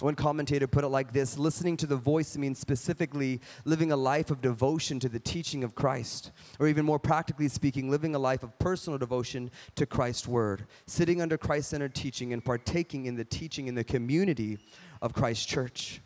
[0.00, 4.30] One commentator put it like this listening to the voice means specifically living a life
[4.30, 8.42] of devotion to the teaching of Christ, or even more practically speaking, living a life
[8.42, 13.24] of personal devotion to Christ's word, sitting under Christ centered teaching and partaking in the
[13.24, 14.58] teaching in the community
[15.00, 16.02] of Christ's church.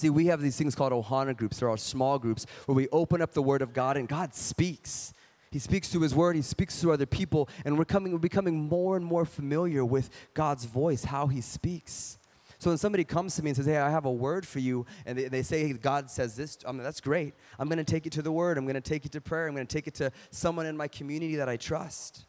[0.00, 1.60] See, we have these things called Ohana groups.
[1.62, 5.12] Are our small groups where we open up the Word of God and God speaks.
[5.50, 8.56] He speaks through His Word, He speaks through other people, and we're, coming, we're becoming
[8.66, 12.16] more and more familiar with God's voice, how He speaks.
[12.58, 14.86] So when somebody comes to me and says, Hey, I have a word for you,
[15.04, 17.34] and they, they say, hey, God says this, I mean, that's great.
[17.58, 18.56] I'm going to take it to the Word.
[18.56, 19.48] I'm going to take it to prayer.
[19.48, 22.24] I'm going to take it to someone in my community that I trust.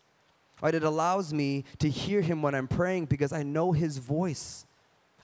[0.61, 0.75] Right?
[0.75, 4.65] It allows me to hear Him when I'm praying because I know His voice.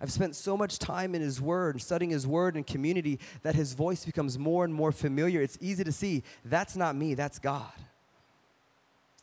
[0.02, 3.74] I've spent so much time in His Word, studying His Word in community, that His
[3.74, 5.42] voice becomes more and more familiar.
[5.42, 7.72] It's easy to see that's not me, that's God.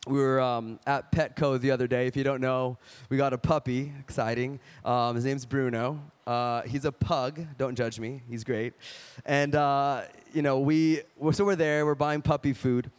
[0.07, 2.05] We were um, at Petco the other day.
[2.05, 2.77] If you don't know,
[3.09, 3.91] we got a puppy.
[4.01, 4.59] Exciting.
[4.83, 5.99] Um, his name's Bruno.
[6.27, 7.43] Uh, he's a pug.
[7.57, 8.21] Don't judge me.
[8.29, 8.73] He's great.
[9.25, 11.87] And uh, you know, we so we're there.
[11.87, 12.91] We're buying puppy food,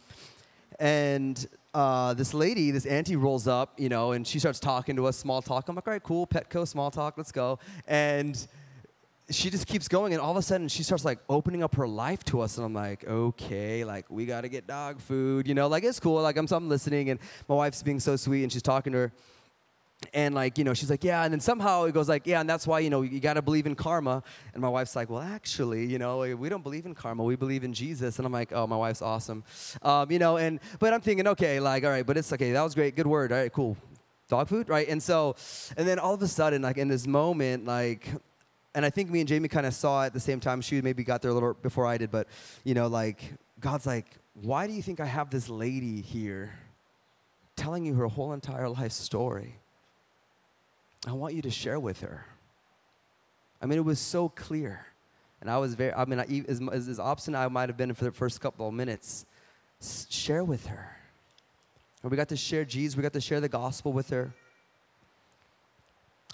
[0.79, 5.05] and uh, this lady, this auntie rolls up, you know, and she starts talking to
[5.05, 5.67] us, small talk.
[5.69, 7.59] I'm like, all right, cool, Petco, small talk, let's go.
[7.87, 8.47] And
[9.29, 11.87] she just keeps going, and all of a sudden she starts like opening up her
[11.87, 15.67] life to us, and I'm like, okay, like we gotta get dog food, you know,
[15.67, 16.21] like it's cool.
[16.21, 19.13] Like I'm, I'm listening, and my wife's being so sweet, and she's talking to her
[20.13, 22.49] and like you know she's like yeah and then somehow it goes like yeah and
[22.49, 24.23] that's why you know you got to believe in karma.
[24.53, 27.63] And my wife's like well actually you know we don't believe in karma we believe
[27.63, 28.17] in jesus.
[28.19, 29.43] And i'm like oh my wife's awesome.
[29.81, 32.61] Um, you know and but i'm thinking okay like all right but it's okay that
[32.61, 33.77] was great good word all right cool.
[34.29, 34.87] Dog food right?
[34.87, 35.35] And so
[35.77, 38.07] and then all of a sudden like in this moment like
[38.75, 40.81] and i think me and jamie kind of saw it at the same time she
[40.81, 42.27] maybe got there a little before i did but
[42.63, 46.53] you know like god's like why do you think i have this lady here
[47.55, 49.55] telling you her whole entire life story
[51.05, 52.25] I want you to share with her.
[53.61, 54.85] I mean, it was so clear.
[55.41, 57.93] And I was very, I mean, I, as, as, as obstinate I might have been
[57.93, 59.25] for the first couple of minutes,
[60.09, 60.97] share with her.
[62.01, 64.33] And we got to share Jesus, we got to share the gospel with her.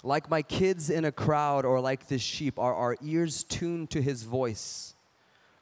[0.02, 4.02] Like my kids in a crowd or like this sheep, are our ears tuned to
[4.02, 4.94] his voice?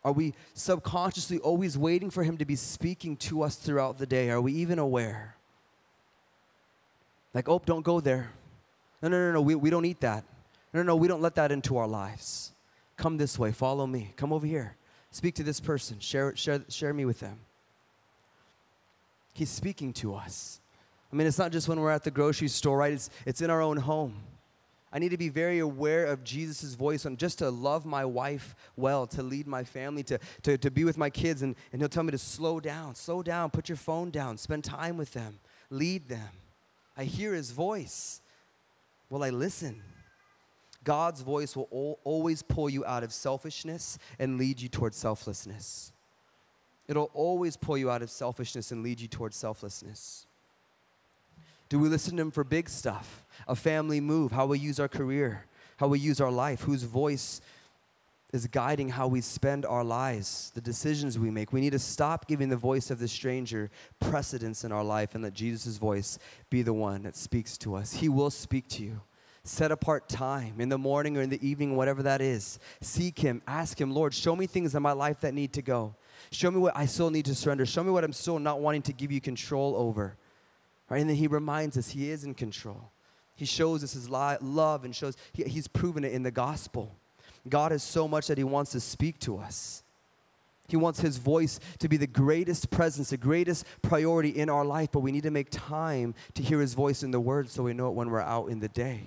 [0.05, 4.31] Are we subconsciously always waiting for him to be speaking to us throughout the day?
[4.31, 5.37] Are we even aware?
[7.35, 8.33] Like, oh, don't go there.
[9.03, 10.25] No, no, no, no, we, we don't eat that.
[10.73, 12.53] No, no, we don't let that into our lives.
[12.97, 14.15] Come this way, follow me.
[14.17, 14.77] Come over here.
[15.11, 15.99] Speak to this person.
[16.01, 17.41] Share, share, share me with them.
[19.35, 20.61] He's speaking to us.
[21.13, 22.95] I mean, it's not just when we're at the grocery store, right?
[22.95, 24.15] It's, it's in our own home.
[24.95, 28.55] I need to be very aware of Jesus' voice on just to love my wife
[28.77, 31.43] well, to lead my family, to, to, to be with my kids.
[31.43, 34.65] And, and he'll tell me to slow down, slow down, put your phone down, spend
[34.65, 35.39] time with them,
[35.71, 36.29] lead them.
[36.97, 38.22] I hear his voice.
[39.13, 39.83] Will I listen?
[40.85, 45.93] God's voice will al- always pull you out of selfishness and lead you towards selflessness.
[46.89, 50.27] It'll always pull you out of selfishness and lead you towards selflessness.
[51.69, 53.27] Do we listen to him for big stuff?
[53.47, 55.45] A family move, how we use our career,
[55.77, 57.43] how we use our life, whose voice
[58.33, 61.53] is guiding how we spend our lives, the decisions we make.
[61.53, 65.23] We need to stop giving the voice of the stranger precedence in our life and
[65.23, 66.19] let Jesus' voice
[66.49, 67.93] be the one that speaks to us.
[67.93, 69.01] He will speak to you.
[69.45, 72.59] Set apart time in the morning or in the evening, whatever that is.
[72.81, 73.43] Seek Him.
[73.47, 75.95] Ask Him, Lord, show me things in my life that need to go.
[76.31, 77.67] Show me what I still need to surrender.
[77.67, 80.17] Show me what I'm still not wanting to give you control over.
[80.89, 81.01] Right?
[81.01, 82.93] And then he reminds us he is in control.
[83.37, 86.95] He shows us his love and shows he, he's proven it in the gospel.
[87.49, 89.83] God is so much that he wants to speak to us.
[90.69, 94.91] He wants his voice to be the greatest presence, the greatest priority in our life,
[94.93, 97.75] but we need to make time to hear his voice in the word so we
[97.75, 99.03] know it when we're out in the day.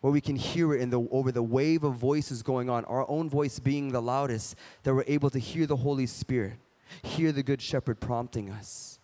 [0.00, 3.08] Where we can hear it in the, over the wave of voices going on, our
[3.10, 4.54] own voice being the loudest,
[4.84, 6.54] that we're able to hear the Holy Spirit,
[7.02, 9.00] hear the Good Shepherd prompting us.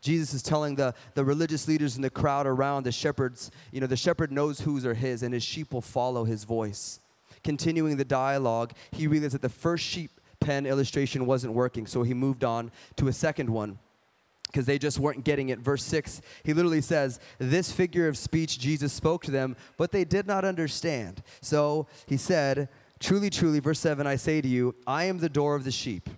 [0.00, 3.86] Jesus is telling the, the religious leaders in the crowd around the shepherds, you know,
[3.86, 7.00] the shepherd knows whose are his, and his sheep will follow his voice.
[7.42, 12.14] Continuing the dialogue, he realized that the first sheep pen illustration wasn't working, so he
[12.14, 13.78] moved on to a second one
[14.46, 15.60] because they just weren't getting it.
[15.60, 20.04] Verse 6, he literally says, This figure of speech Jesus spoke to them, but they
[20.04, 21.22] did not understand.
[21.40, 25.54] So he said, Truly, truly, verse 7, I say to you, I am the door
[25.54, 26.10] of the sheep.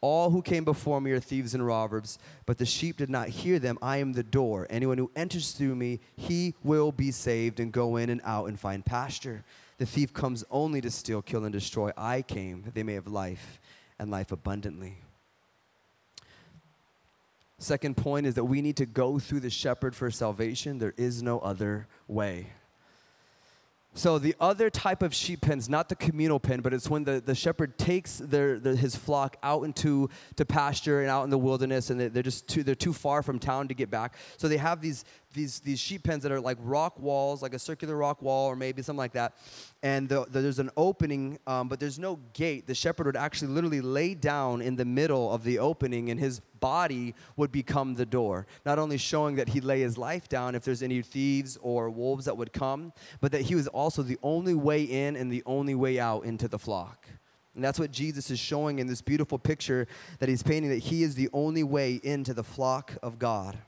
[0.00, 3.58] All who came before me are thieves and robbers, but the sheep did not hear
[3.58, 3.78] them.
[3.82, 4.66] I am the door.
[4.70, 8.60] Anyone who enters through me, he will be saved and go in and out and
[8.60, 9.44] find pasture.
[9.78, 11.90] The thief comes only to steal, kill, and destroy.
[11.96, 13.60] I came that they may have life
[13.98, 14.98] and life abundantly.
[17.58, 20.78] Second point is that we need to go through the shepherd for salvation.
[20.78, 22.48] There is no other way.
[23.94, 27.02] So the other type of sheep pen is not the communal pen, but it's when
[27.02, 31.38] the, the shepherd takes their, his flock out into to pasture and out in the
[31.38, 34.14] wilderness, and they're just too, they're too far from town to get back.
[34.36, 37.58] So they have these these, these sheep pens that are like rock walls, like a
[37.58, 39.36] circular rock wall or maybe something like that.
[39.82, 42.66] And the, the, there's an opening, um, but there's no gate.
[42.66, 46.40] The shepherd would actually literally lay down in the middle of the opening, and his
[46.60, 48.46] body would become the door.
[48.66, 52.24] Not only showing that he'd lay his life down if there's any thieves or wolves
[52.24, 55.74] that would come, but that he was also the only way in and the only
[55.74, 57.06] way out into the flock.
[57.54, 59.88] And that's what Jesus is showing in this beautiful picture
[60.20, 63.58] that he's painting that he is the only way into the flock of God.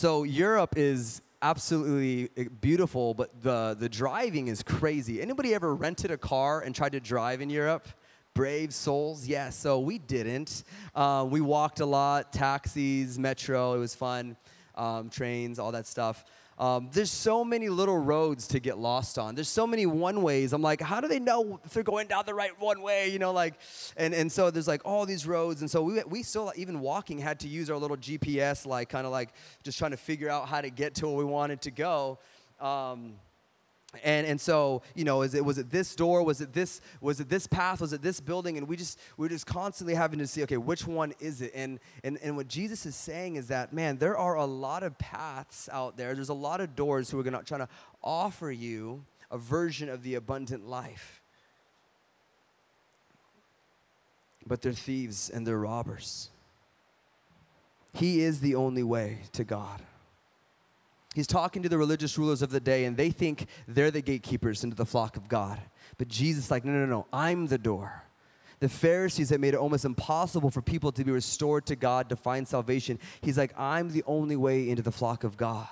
[0.00, 5.20] So Europe is absolutely eh, beautiful, but the, the driving is crazy.
[5.20, 7.86] Anybody ever rented a car and tried to drive in Europe?
[8.32, 9.28] Brave souls, yes.
[9.28, 10.64] Yeah, so we didn't.
[10.94, 13.74] Uh, we walked a lot, taxis, metro.
[13.74, 14.38] It was fun,
[14.74, 16.24] um, trains, all that stuff.
[16.60, 19.34] Um, there's so many little roads to get lost on.
[19.34, 20.52] There's so many one ways.
[20.52, 23.08] I'm like, how do they know if they're going down the right one way?
[23.08, 23.54] You know, like,
[23.96, 25.62] and, and so there's like all these roads.
[25.62, 29.06] And so we, we still, even walking, had to use our little GPS, like, kind
[29.06, 29.30] of like
[29.62, 32.18] just trying to figure out how to get to where we wanted to go.
[32.60, 33.14] Um,
[34.04, 36.22] and and so you know is it was it this door?
[36.22, 37.80] Was it this was it this path?
[37.80, 38.56] Was it this building?
[38.56, 41.52] And we just we are just constantly having to see okay which one is it?
[41.54, 44.96] And and and what jesus is saying is that man there are a lot of
[44.98, 46.14] paths out there.
[46.14, 47.68] There's a lot of doors who are going to try to
[48.02, 51.20] offer you a version of the abundant life.
[54.46, 56.30] But they're thieves and they're robbers.
[57.92, 59.82] He is the only way to god
[61.14, 64.62] He's talking to the religious rulers of the day, and they think they're the gatekeepers
[64.62, 65.60] into the flock of God.
[65.98, 68.04] But Jesus is like, no, no, no, I'm the door.
[68.60, 72.16] The Pharisees had made it almost impossible for people to be restored to God, to
[72.16, 72.98] find salvation.
[73.22, 75.68] He's like, I'm the only way into the flock of God.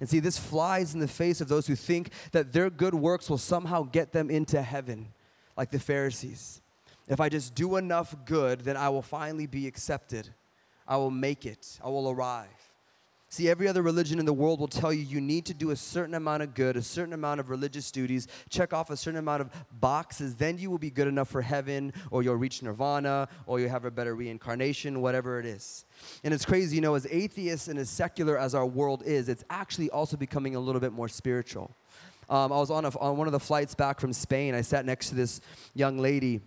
[0.00, 3.30] And see, this flies in the face of those who think that their good works
[3.30, 5.12] will somehow get them into heaven,
[5.56, 6.60] like the Pharisees.
[7.08, 10.28] If I just do enough good, then I will finally be accepted.
[10.86, 11.78] I will make it.
[11.82, 12.48] I will arrive.
[13.34, 15.76] See, every other religion in the world will tell you you need to do a
[15.76, 19.40] certain amount of good, a certain amount of religious duties, check off a certain amount
[19.40, 23.58] of boxes, then you will be good enough for heaven, or you'll reach nirvana, or
[23.58, 25.84] you'll have a better reincarnation, whatever it is.
[26.22, 29.42] And it's crazy, you know, as atheists and as secular as our world is, it's
[29.50, 31.74] actually also becoming a little bit more spiritual.
[32.30, 34.54] Um, I was on, a, on one of the flights back from Spain.
[34.54, 35.40] I sat next to this
[35.74, 36.40] young lady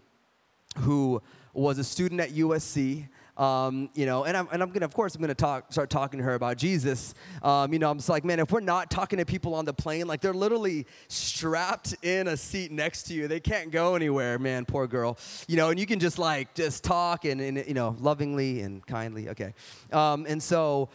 [0.78, 1.22] who
[1.54, 5.16] was a student at USC Um, you know, and I'm, and I'm gonna, of course,
[5.16, 7.14] I'm gonna talk, start talking to her about Jesus.
[7.44, 9.74] Um, you know, I'm just like, man, if we're not talking to people on the
[9.74, 14.40] plane, like they're literally strapped in a seat next to you, they can't go anywhere,
[14.40, 15.18] man, poor girl.
[15.48, 18.86] You know, and you can just like just talk and, and you know, lovingly and
[18.86, 19.54] kindly, okay.
[19.94, 20.90] Um, and so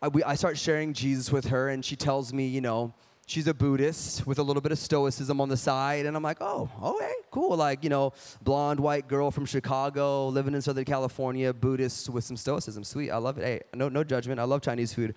[0.00, 2.94] I, we, I start sharing Jesus with her, and she tells me, you know,
[3.32, 6.04] she's a Buddhist with a little bit of stoicism on the side.
[6.04, 7.56] And I'm like, oh, okay, cool.
[7.56, 12.36] Like, you know, blonde white girl from Chicago, living in Southern California, Buddhist with some
[12.36, 12.84] stoicism.
[12.84, 13.10] Sweet.
[13.10, 13.44] I love it.
[13.44, 14.38] Hey, no, no judgment.
[14.38, 15.14] I love Chinese food.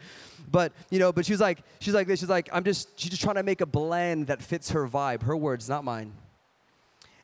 [0.49, 2.21] But, you know, but she's like, she's like this.
[2.21, 5.23] She's like, I'm just, she's just trying to make a blend that fits her vibe.
[5.23, 6.13] Her words, not mine.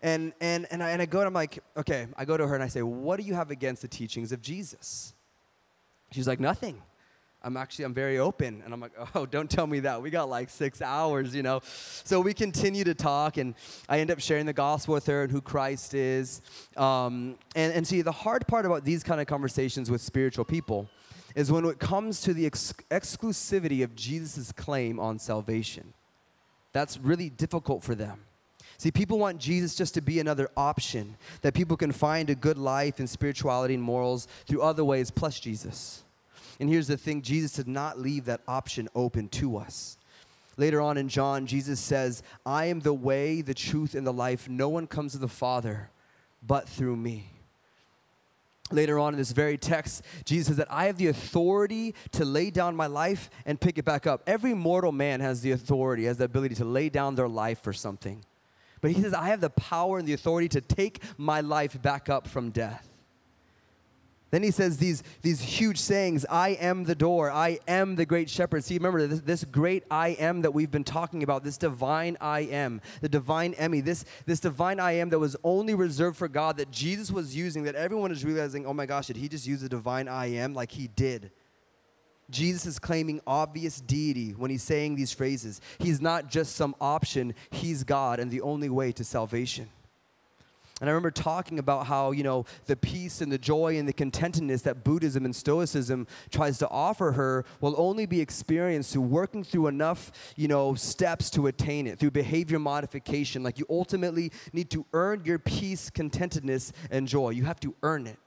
[0.01, 2.55] And, and, and, I, and I go and I'm like, okay, I go to her
[2.55, 5.13] and I say, what do you have against the teachings of Jesus?
[6.11, 6.81] She's like, nothing.
[7.43, 10.01] I'm actually I'm very open and I'm like, "Oh, don't tell me that.
[10.01, 13.55] We got like 6 hours, you know." So we continue to talk and
[13.89, 16.41] I end up sharing the gospel with her and who Christ is.
[16.77, 20.89] Um, and and see the hard part about these kind of conversations with spiritual people
[21.35, 25.93] is when it comes to the ex- exclusivity of Jesus' claim on salvation.
[26.73, 28.21] That's really difficult for them.
[28.77, 32.57] See, people want Jesus just to be another option, that people can find a good
[32.57, 36.03] life and spirituality and morals through other ways plus Jesus.
[36.61, 39.97] And here's the thing Jesus did not leave that option open to us.
[40.57, 44.47] Later on in John, Jesus says, I am the way, the truth, and the life.
[44.47, 45.89] No one comes to the Father
[46.45, 47.31] but through me.
[48.71, 52.51] Later on in this very text, Jesus says that I have the authority to lay
[52.51, 54.21] down my life and pick it back up.
[54.27, 57.73] Every mortal man has the authority, has the ability to lay down their life for
[57.73, 58.23] something.
[58.81, 62.07] But he says, I have the power and the authority to take my life back
[62.07, 62.90] up from death.
[64.31, 68.29] Then he says these, these huge sayings I am the door, I am the great
[68.29, 68.63] shepherd.
[68.63, 72.41] See, remember this, this great I am that we've been talking about, this divine I
[72.41, 76.57] am, the divine eimi, this, this divine I am that was only reserved for God
[76.57, 79.61] that Jesus was using, that everyone is realizing, oh my gosh, did he just use
[79.61, 81.31] the divine I am like he did?
[82.29, 85.59] Jesus is claiming obvious deity when he's saying these phrases.
[85.79, 89.67] He's not just some option, he's God and the only way to salvation.
[90.81, 93.93] And I remember talking about how, you know, the peace and the joy and the
[93.93, 99.43] contentedness that Buddhism and Stoicism tries to offer her will only be experienced through working
[99.43, 103.43] through enough, you know, steps to attain it, through behavior modification.
[103.43, 107.29] Like you ultimately need to earn your peace, contentedness, and joy.
[107.29, 108.17] You have to earn it.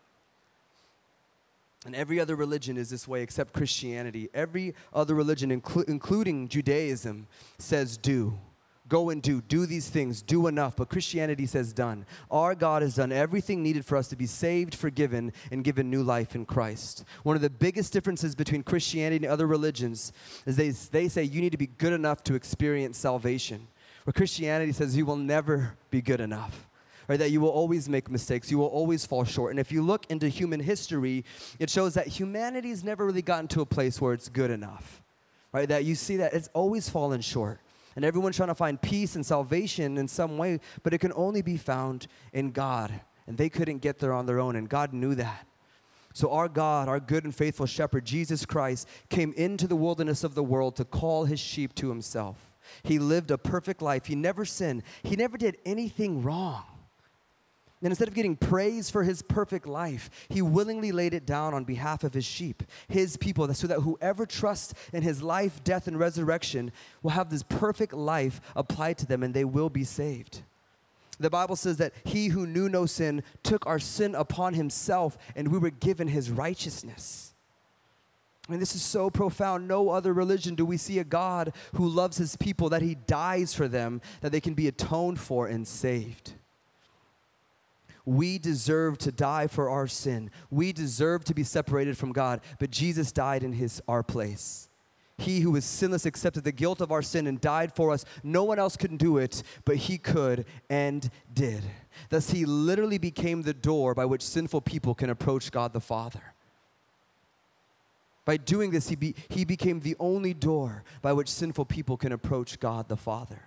[1.85, 4.29] And every other religion is this way except Christianity.
[4.33, 7.27] Every other religion, inclu- including Judaism,
[7.59, 8.38] says do.
[8.87, 9.40] Go and do.
[9.40, 10.20] Do these things.
[10.20, 10.77] Do enough.
[10.77, 12.05] But Christianity says done.
[12.31, 16.03] Our God has done everything needed for us to be saved, forgiven, and given new
[16.03, 17.05] life in Christ.
[17.23, 20.12] One of the biggest differences between Christianity and other religions
[20.44, 23.68] is they, they say you need to be good enough to experience salvation.
[24.05, 26.68] Where Christianity says you will never be good enough.
[27.07, 29.51] Right, that you will always make mistakes, you will always fall short.
[29.51, 31.27] And if you look into human history,
[31.59, 35.03] it shows that humanity's never really gotten to a place where it's good enough.
[35.53, 35.68] Right?
[35.68, 37.61] That you see that it's always fallen short
[37.96, 41.42] and everyone's trying to find peace and salvation in some way, but it can only
[41.42, 42.92] be found in God.
[43.26, 45.46] And they couldn't get there on their own, and God knew that.
[46.12, 50.35] So, our God, our good and faithful shepherd, Jesus Christ, came into the wilderness of
[50.35, 52.52] the world to call his sheep to himself.
[52.83, 54.07] He lived a perfect life.
[54.07, 56.64] He never sinned, he never did anything wrong.
[57.85, 61.64] And instead of getting praise for his perfect life, he willingly laid it down on
[61.64, 65.99] behalf of his sheep, his people, so that whoever trusts in his life, death, and
[65.99, 70.40] resurrection will have this perfect life applied to them and they will be saved.
[71.20, 75.49] The Bible says that he who knew no sin took our sin upon himself and
[75.49, 77.35] we were given his righteousness.
[78.49, 79.68] I mean, this is so profound.
[79.68, 83.53] No other religion do we see a God who loves his people, that he dies
[83.53, 86.33] for them, that they can be atoned for and saved.
[88.05, 90.31] We deserve to die for our sin.
[90.51, 94.69] We deserve to be separated from God, but Jesus died in his our place.
[95.17, 98.05] He who was sinless accepted the guilt of our sin and died for us.
[98.25, 101.62] No one else could do it, but he could and did.
[102.09, 106.35] Thus, he literally became the door by which sinful people can approach God the Father.
[108.25, 112.11] By doing this, he, be, he became the only door by which sinful people can
[112.11, 113.43] approach God the Father.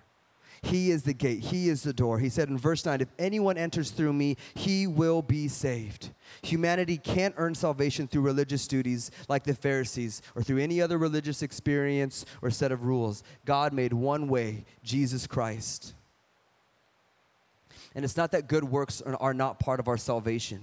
[0.62, 2.20] He is the gate, He is the door.
[2.20, 6.10] He said in verse 9, If anyone enters through me, he will be saved.
[6.42, 11.42] Humanity can't earn salvation through religious duties like the Pharisees or through any other religious
[11.42, 13.24] experience or set of rules.
[13.46, 15.94] God made one way Jesus Christ.
[17.96, 20.62] And it's not that good works are not part of our salvation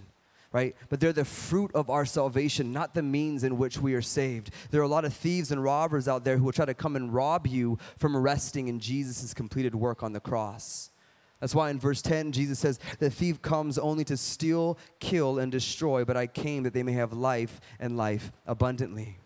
[0.55, 0.77] right?
[0.89, 4.53] But they're the fruit of our salvation, not the means in which we are saved.
[4.71, 6.95] There are a lot of thieves and robbers out there who will try to come
[6.95, 10.91] and rob you from resting in Jesus' completed work on the cross.
[11.41, 15.51] That's why in verse 10, Jesus says, The thief comes only to steal, kill, and
[15.51, 19.19] destroy, but I came that they may have life and life abundantly.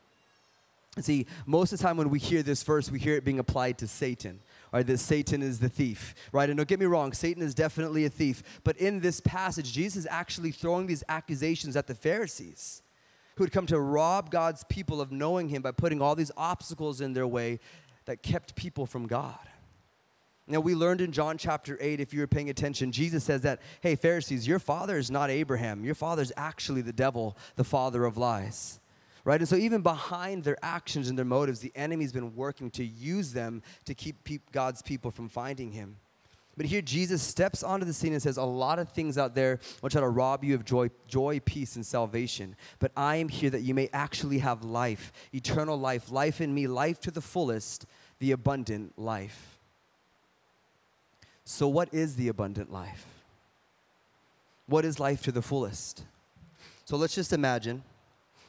[0.99, 3.77] See, most of the time when we hear this verse, we hear it being applied
[3.79, 4.41] to Satan,
[4.73, 4.87] right?
[4.87, 6.49] That Satan is the thief, right?
[6.49, 8.43] And don't get me wrong, Satan is definitely a thief.
[8.65, 12.83] But in this passage, Jesus is actually throwing these accusations at the Pharisees
[13.37, 17.01] who had come to rob God's people of knowing him by putting all these obstacles
[17.01, 17.61] in their way
[18.07, 19.39] that kept people from God.
[20.49, 23.61] Now, we learned in John chapter 8, if you were paying attention, Jesus says that,
[23.83, 25.85] hey, Pharisees, your father is not Abraham.
[25.85, 28.81] Your father is actually the devil, the father of lies
[29.25, 29.41] right?
[29.41, 33.33] And so, even behind their actions and their motives, the enemy's been working to use
[33.33, 35.97] them to keep pe- God's people from finding him.
[36.59, 39.61] But here, Jesus steps onto the scene and says, A lot of things out there
[39.81, 42.57] will try to rob you of joy, joy, peace, and salvation.
[42.81, 46.67] But I am here that you may actually have life, eternal life, life in me,
[46.67, 47.87] life to the fullest,
[48.19, 49.61] the abundant life.
[51.45, 53.07] So, what is the abundant life?
[54.67, 56.03] What is life to the fullest?
[56.85, 57.85] So, let's just imagine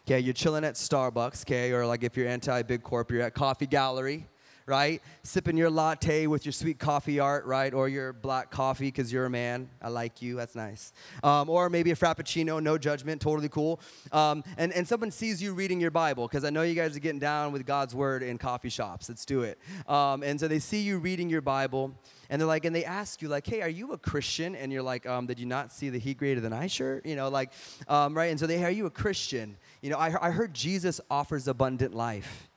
[0.10, 3.36] Okay, you're chilling at Starbucks, okay, or like if you're anti big corp, you're at
[3.36, 4.26] Coffee Gallery,
[4.70, 5.02] right?
[5.24, 7.74] Sipping your latte with your sweet coffee art, right?
[7.74, 9.70] Or your black coffee because you're a man.
[9.82, 10.36] I like you.
[10.36, 10.94] That's nice.
[11.24, 13.82] Um, or maybe a frappuccino, no judgment, totally cool.
[14.12, 17.00] Um, and, and someone sees you reading your Bible because I know you guys are
[17.00, 19.10] getting down with God's word in coffee shops.
[19.10, 19.60] Let's do it.
[19.88, 21.96] Um, and so they see you reading your Bible
[22.30, 24.56] and they're like, and they ask you, like, hey, are you a Christian?
[24.56, 27.06] And you're like, um, did you not see the heat greater than I shirt?
[27.06, 27.52] You know, like,
[27.88, 28.30] um, right?
[28.30, 29.58] And so they, are you a Christian?
[29.82, 32.48] You know, I, I heard Jesus offers abundant life.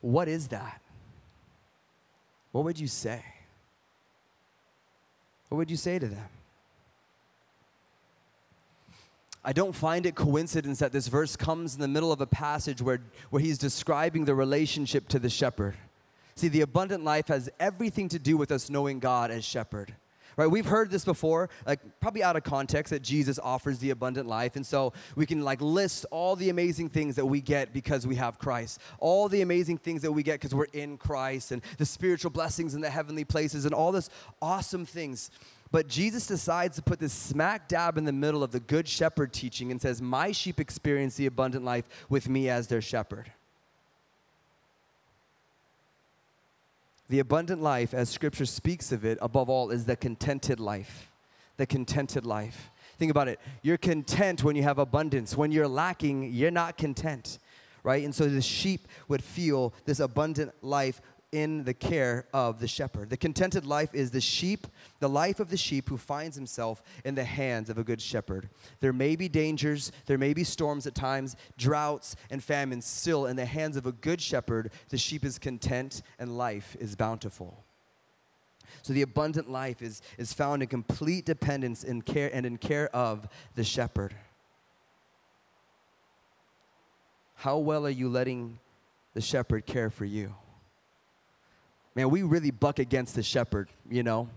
[0.00, 0.80] What is that?
[2.52, 3.22] What would you say?
[5.48, 6.28] What would you say to them?
[9.42, 12.82] I don't find it coincidence that this verse comes in the middle of a passage
[12.82, 15.76] where, where he's describing the relationship to the shepherd.
[16.34, 19.94] See, the abundant life has everything to do with us knowing God as shepherd.
[20.36, 20.46] Right?
[20.46, 24.56] We've heard this before, like probably out of context that Jesus offers the abundant life.
[24.56, 28.16] And so we can like list all the amazing things that we get because we
[28.16, 28.80] have Christ.
[28.98, 32.74] All the amazing things that we get because we're in Christ and the spiritual blessings
[32.74, 34.10] in the heavenly places and all this
[34.40, 35.30] awesome things.
[35.72, 39.32] But Jesus decides to put this smack dab in the middle of the good shepherd
[39.32, 43.32] teaching and says, "My sheep experience the abundant life with me as their shepherd."
[47.10, 51.10] The abundant life, as scripture speaks of it, above all, is the contented life.
[51.56, 52.70] The contented life.
[52.98, 53.40] Think about it.
[53.62, 55.36] You're content when you have abundance.
[55.36, 57.40] When you're lacking, you're not content,
[57.82, 58.04] right?
[58.04, 61.02] And so the sheep would feel this abundant life
[61.32, 63.08] in the care of the shepherd.
[63.10, 64.66] The contented life is the sheep,
[64.98, 68.48] the life of the sheep who finds himself in the hands of a good shepherd.
[68.80, 72.84] There may be dangers, there may be storms at times, droughts and famines.
[72.84, 76.96] Still, in the hands of a good shepherd, the sheep is content and life is
[76.96, 77.64] bountiful.
[78.82, 82.88] So the abundant life is, is found in complete dependence in care and in care
[82.94, 84.14] of the shepherd.
[87.36, 88.58] How well are you letting
[89.14, 90.34] the shepherd care for you?
[91.94, 94.28] Man, we really buck against the shepherd, you know?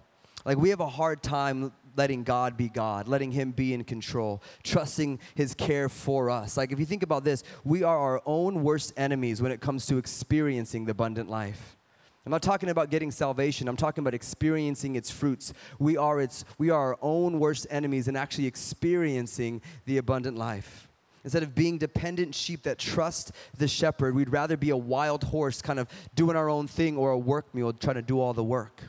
[0.46, 4.42] Like, we have a hard time letting God be God, letting Him be in control,
[4.64, 6.58] trusting His care for us.
[6.58, 9.86] Like, if you think about this, we are our own worst enemies when it comes
[9.88, 11.78] to experiencing the abundant life.
[12.26, 13.68] I'm not talking about getting salvation.
[13.68, 15.54] I'm talking about experiencing its fruits.
[15.78, 20.88] We are, its, we are our own worst enemies in actually experiencing the abundant life.
[21.24, 25.62] Instead of being dependent sheep that trust the shepherd, we'd rather be a wild horse
[25.62, 28.44] kind of doing our own thing or a work mule trying to do all the
[28.44, 28.82] work.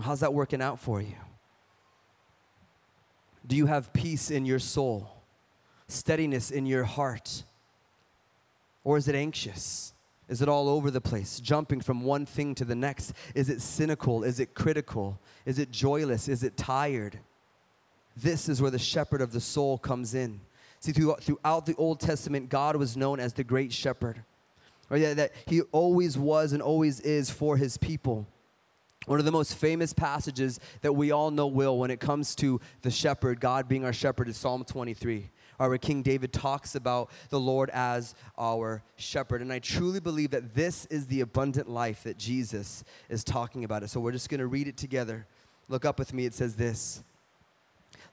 [0.00, 1.14] How's that working out for you?
[3.46, 5.10] Do you have peace in your soul,
[5.88, 7.44] steadiness in your heart?
[8.84, 9.92] Or is it anxious?
[10.28, 13.12] Is it all over the place, jumping from one thing to the next?
[13.34, 14.22] Is it cynical?
[14.22, 15.18] Is it critical?
[15.44, 16.28] Is it joyless?
[16.28, 17.18] Is it tired?
[18.16, 20.40] This is where the shepherd of the soul comes in.
[20.80, 24.24] See, throughout the Old Testament, God was known as the great shepherd,
[24.90, 28.26] yeah, that he always was and always is for his people.
[29.06, 32.60] One of the most famous passages that we all know will when it comes to
[32.82, 37.10] the shepherd, God being our shepherd, is Psalm 23, uh, where King David talks about
[37.28, 39.42] the Lord as our shepherd.
[39.42, 43.82] And I truly believe that this is the abundant life that Jesus is talking about.
[43.82, 43.90] It.
[43.90, 45.26] So we're just going to read it together.
[45.68, 46.24] Look up with me.
[46.24, 47.02] It says this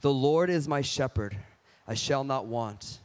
[0.02, 1.38] The Lord is my shepherd.
[1.88, 3.00] I shall not want.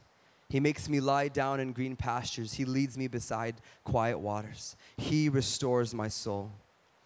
[0.48, 2.54] He makes me lie down in green pastures.
[2.54, 3.54] He leads me beside
[3.84, 4.76] quiet waters.
[4.98, 6.50] He restores my soul.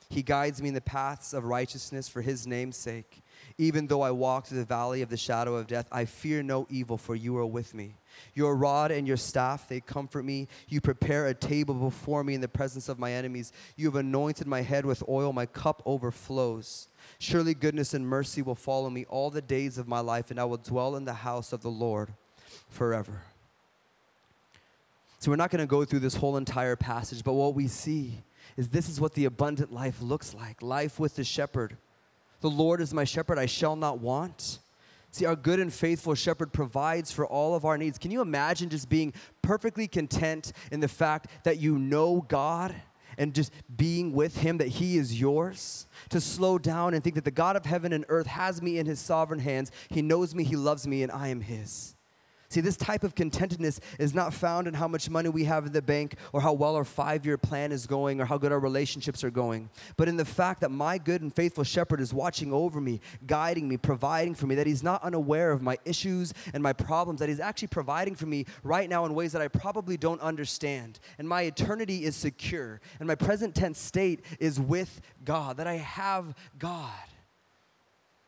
[0.09, 3.22] He guides me in the paths of righteousness for his name's sake.
[3.59, 6.66] Even though I walk through the valley of the shadow of death, I fear no
[6.70, 7.95] evil, for you are with me.
[8.35, 10.49] Your rod and your staff, they comfort me.
[10.68, 13.53] You prepare a table before me in the presence of my enemies.
[13.77, 16.89] You have anointed my head with oil, my cup overflows.
[17.19, 20.45] Surely goodness and mercy will follow me all the days of my life, and I
[20.45, 22.13] will dwell in the house of the Lord
[22.69, 23.23] forever.
[25.19, 28.23] So, we're not going to go through this whole entire passage, but what we see
[28.57, 31.77] is this is what the abundant life looks like life with the shepherd.
[32.41, 34.59] The Lord is my shepherd, I shall not want.
[35.11, 37.97] See, our good and faithful shepherd provides for all of our needs.
[37.97, 42.75] Can you imagine just being perfectly content in the fact that you know God
[43.19, 45.87] and just being with Him, that He is yours?
[46.11, 48.87] To slow down and think that the God of heaven and earth has me in
[48.87, 49.73] His sovereign hands.
[49.89, 51.96] He knows me, He loves me, and I am His.
[52.49, 55.73] See, this type of contentedness is not found in how much money we have in
[55.73, 58.61] the bank or how well our five year plan is going or how good our
[58.61, 62.53] relationships are going, but in the fact that my good and faithful shepherd is watching
[62.53, 66.63] over me, guiding me, providing for me, that he's not unaware of my issues and
[66.63, 69.97] my problems, that he's actually providing for me right now in ways that I probably
[69.97, 71.01] don't understand.
[71.19, 75.77] And my eternity is secure, and my present tense state is with God, that I
[75.77, 76.93] have God.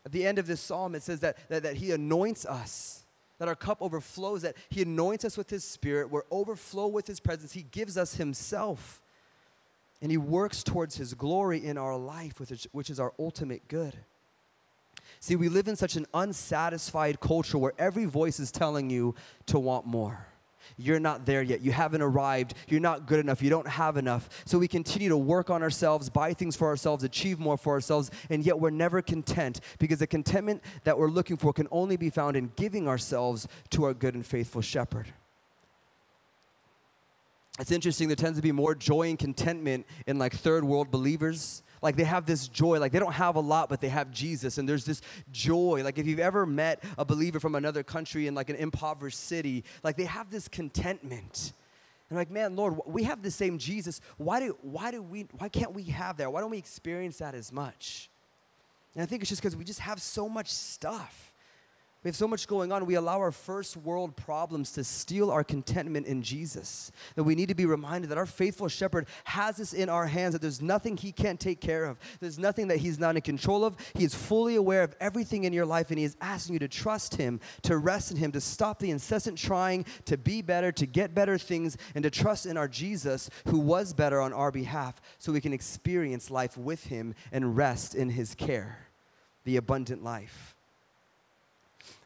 [0.04, 3.04] At the end of this psalm, it says that, that, that he anoints us
[3.38, 7.20] that our cup overflows, that He anoints us with His Spirit, we're overflow with His
[7.20, 7.52] presence.
[7.52, 9.02] He gives us Himself.
[10.00, 12.40] And He works towards His glory in our life,
[12.72, 13.96] which is our ultimate good.
[15.20, 19.14] See, we live in such an unsatisfied culture where every voice is telling you
[19.46, 20.26] to want more
[20.76, 21.60] you're not there yet.
[21.60, 22.54] You haven't arrived.
[22.68, 23.42] You're not good enough.
[23.42, 24.28] You don't have enough.
[24.44, 28.10] So we continue to work on ourselves, buy things for ourselves, achieve more for ourselves,
[28.30, 32.10] and yet we're never content because the contentment that we're looking for can only be
[32.10, 35.12] found in giving ourselves to our good and faithful shepherd.
[37.58, 41.62] It's interesting, there tends to be more joy and contentment in like third world believers
[41.82, 42.78] like they have this joy.
[42.78, 44.58] Like they don't have a lot but they have jesus.
[44.58, 45.00] And there's this
[45.30, 45.82] joy.
[45.84, 49.64] Like if you've ever met a believer from another country in like an impoverished city
[49.82, 51.52] like they have this contentment.
[52.10, 54.00] And like man lord we have the same jesus.
[54.16, 56.32] Why do why do we why can't we have that?
[56.32, 58.10] Why don't we experience that as much?
[58.94, 61.32] And i think it's just because we just have so much stuff
[62.04, 62.86] we have so much going on.
[62.86, 66.92] We allow our first world problems to steal our contentment in Jesus.
[67.16, 70.34] That we need to be reminded that our faithful shepherd has us in our hands,
[70.34, 71.98] that there's nothing he can't take care of.
[72.20, 73.76] There's nothing that he's not in control of.
[73.94, 76.68] He is fully aware of everything in your life, and he is asking you to
[76.68, 80.86] trust him, to rest in him, to stop the incessant trying to be better, to
[80.86, 85.00] get better things, and to trust in our Jesus who was better on our behalf
[85.18, 88.86] so we can experience life with him and rest in his care,
[89.42, 90.54] the abundant life.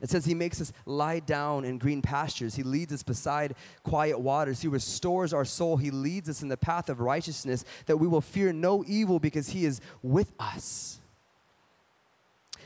[0.01, 2.55] It says he makes us lie down in green pastures.
[2.55, 3.55] He leads us beside
[3.85, 4.61] quiet waters.
[4.61, 5.77] He restores our soul.
[5.77, 9.51] He leads us in the path of righteousness that we will fear no evil because
[9.51, 10.99] he is with us.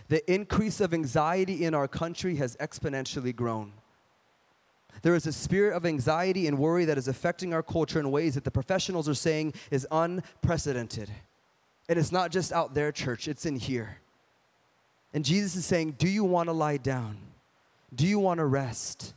[0.09, 3.73] The increase of anxiety in our country has exponentially grown.
[5.03, 8.35] There is a spirit of anxiety and worry that is affecting our culture in ways
[8.35, 11.11] that the professionals are saying is unprecedented.
[11.89, 13.99] And it's not just out there, church, it's in here.
[15.17, 17.17] And Jesus is saying, Do you want to lie down?
[17.95, 19.14] Do you want to rest?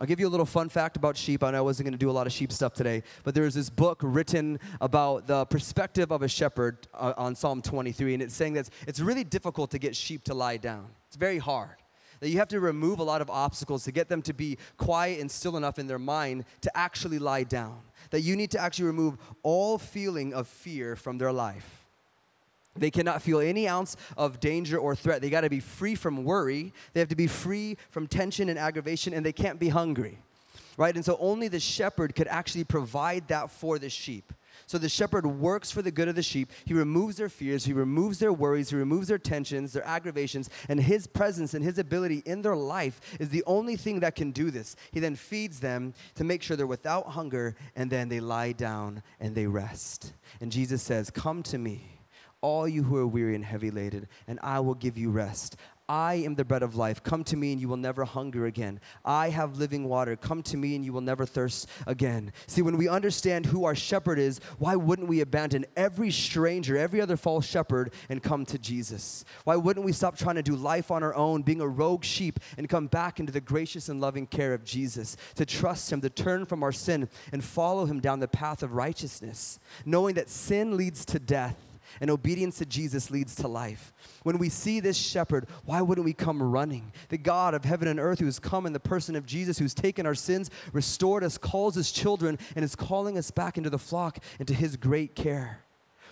[0.00, 1.44] I'll give you a little fun fact about sheep.
[1.44, 3.44] I know I wasn't going to do a lot of sheep stuff today, but there
[3.44, 8.22] is this book written about the perspective of a shepherd uh, on Psalm 23, and
[8.22, 10.86] it's saying that it's really difficult to get sheep to lie down.
[11.08, 11.76] It's very hard.
[12.20, 15.20] That you have to remove a lot of obstacles to get them to be quiet
[15.20, 17.80] and still enough in their mind to actually lie down.
[18.12, 21.77] That you need to actually remove all feeling of fear from their life.
[22.78, 25.20] They cannot feel any ounce of danger or threat.
[25.20, 26.72] They got to be free from worry.
[26.92, 30.18] They have to be free from tension and aggravation, and they can't be hungry.
[30.76, 30.94] Right?
[30.94, 34.32] And so only the shepherd could actually provide that for the sheep.
[34.66, 36.50] So the shepherd works for the good of the sheep.
[36.64, 40.80] He removes their fears, he removes their worries, he removes their tensions, their aggravations, and
[40.80, 44.50] his presence and his ability in their life is the only thing that can do
[44.50, 44.76] this.
[44.92, 49.02] He then feeds them to make sure they're without hunger, and then they lie down
[49.20, 50.12] and they rest.
[50.40, 51.97] And Jesus says, Come to me
[52.40, 55.56] all you who are weary and heavy laden, and I will give you rest.
[55.88, 57.02] I am the bread of life.
[57.02, 58.78] Come to me and you will never hunger again.
[59.06, 60.16] I have living water.
[60.16, 62.32] Come to me and you will never thirst again.
[62.46, 67.00] See, when we understand who our shepherd is, why wouldn't we abandon every stranger, every
[67.00, 69.24] other false shepherd, and come to Jesus?
[69.44, 72.38] Why wouldn't we stop trying to do life on our own, being a rogue sheep,
[72.58, 75.16] and come back into the gracious and loving care of Jesus?
[75.36, 78.74] To trust Him, to turn from our sin, and follow Him down the path of
[78.74, 81.56] righteousness, knowing that sin leads to death
[82.00, 83.92] And obedience to Jesus leads to life.
[84.22, 86.92] When we see this shepherd, why wouldn't we come running?
[87.08, 89.74] The God of heaven and earth who has come in the person of Jesus, who's
[89.74, 93.78] taken our sins, restored us, calls us children, and is calling us back into the
[93.78, 95.60] flock, into his great care.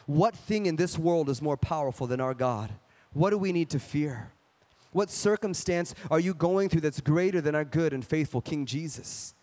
[0.07, 2.73] What thing in this world is more powerful than our God?
[3.13, 4.31] What do we need to fear?
[4.93, 9.35] What circumstance are you going through that's greater than our good and faithful King Jesus?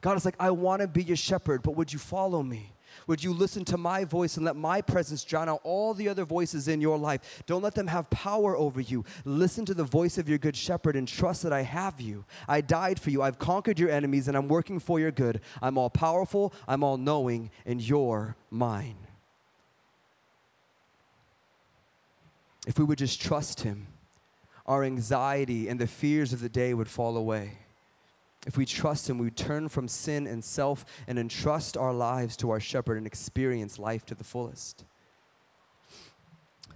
[0.00, 2.72] God is like, I want to be your shepherd, but would you follow me?
[3.06, 6.24] Would you listen to my voice and let my presence drown out all the other
[6.24, 7.42] voices in your life?
[7.46, 9.04] Don't let them have power over you.
[9.24, 12.24] Listen to the voice of your good shepherd and trust that I have you.
[12.48, 13.22] I died for you.
[13.22, 15.40] I've conquered your enemies and I'm working for your good.
[15.60, 18.96] I'm all powerful, I'm all knowing, and you're mine.
[22.66, 23.88] If we would just trust him,
[24.66, 27.58] our anxiety and the fears of the day would fall away.
[28.46, 32.50] If we trust Him, we turn from sin and self and entrust our lives to
[32.50, 34.84] our shepherd and experience life to the fullest.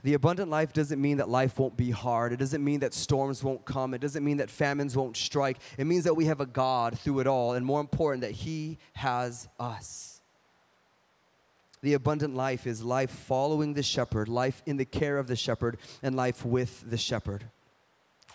[0.04, 2.32] The abundant life doesn't mean that life won't be hard.
[2.32, 3.92] It doesn't mean that storms won't come.
[3.92, 5.58] It doesn't mean that famines won't strike.
[5.76, 8.78] It means that we have a God through it all, and more important, that He
[8.92, 10.20] has us.
[11.82, 15.78] The abundant life is life following the shepherd, life in the care of the shepherd,
[16.02, 17.50] and life with the shepherd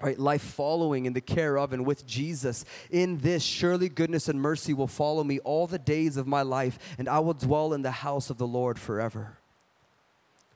[0.02, 2.66] right life following in the care of and with jesus.
[2.90, 6.80] In this surely goodness and mercy will follow me all the days of my life
[6.98, 9.38] and i will dwell in the house of the lord forever.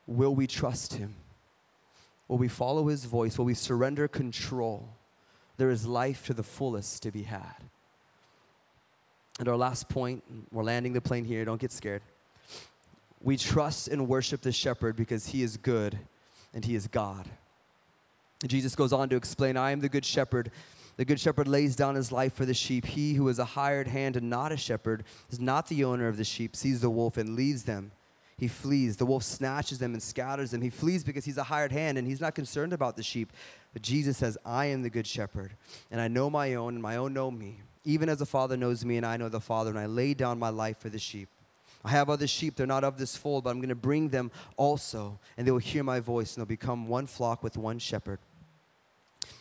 [0.08, 1.16] Will we trust him?
[2.28, 3.38] Will we follow his voice?
[3.38, 4.90] Will we surrender control?
[5.58, 7.56] There is life to the fullest to be had.
[9.40, 12.02] And our last point we're landing the plane here don't get scared.
[13.22, 15.98] We trust and worship the shepherd because he is good
[16.54, 17.28] and he is god
[18.46, 20.52] Jesus goes on to explain, I am the good shepherd.
[20.98, 22.86] The good shepherd lays down his life for the sheep.
[22.86, 26.18] He who is a hired hand and not a shepherd is not the owner of
[26.18, 27.92] the sheep, sees the wolf and leaves them.
[28.38, 28.98] He flees.
[28.98, 30.62] The wolf snatches them and scatters them.
[30.62, 33.32] He flees because he's a hired hand and he's not concerned about the sheep.
[33.74, 35.56] But Jesus says, I am the good shepherd,
[35.92, 37.62] and I know my own, and my own know me.
[37.84, 40.40] Even as the Father knows me, and I know the Father, and I lay down
[40.40, 41.30] my life for the sheep.
[41.86, 44.32] I have other sheep, they're not of this fold, but I'm going to bring them
[44.58, 48.18] also, and they will hear my voice, and they'll become one flock with one shepherd.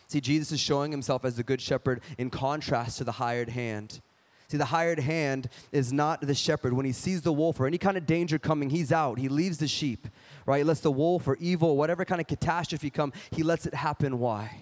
[0.07, 3.99] See, Jesus is showing himself as the good shepherd in contrast to the hired hand.
[4.47, 6.73] See, the hired hand is not the shepherd.
[6.73, 9.17] When he sees the wolf or any kind of danger coming, he's out.
[9.17, 10.07] He leaves the sheep,
[10.45, 10.63] right?
[10.63, 14.19] Lets the wolf or evil, whatever kind of catastrophe come, he lets it happen.
[14.19, 14.55] Why?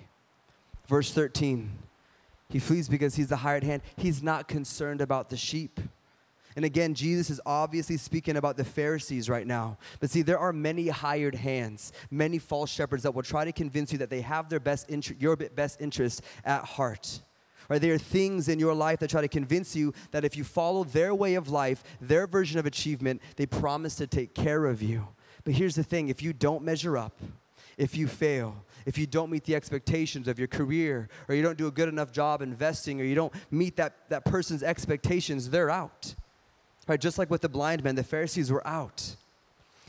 [0.87, 1.69] Verse 13.
[2.49, 3.81] He flees because he's the hired hand.
[3.97, 5.81] He's not concerned about the sheep.
[6.55, 9.77] And again, Jesus is obviously speaking about the Pharisees right now.
[9.99, 13.91] But see, there are many hired hands, many false shepherds that will try to convince
[13.91, 17.21] you that they have their best inter- your best interest at heart.
[17.69, 17.81] Right?
[17.81, 20.83] There are things in your life that try to convince you that if you follow
[20.83, 25.07] their way of life, their version of achievement, they promise to take care of you.
[25.43, 27.19] But here's the thing if you don't measure up,
[27.77, 31.57] if you fail, if you don't meet the expectations of your career, or you don't
[31.57, 35.69] do a good enough job investing, or you don't meet that, that person's expectations, they're
[35.69, 36.15] out.
[36.87, 39.15] Right, just like with the blind men, the Pharisees were out.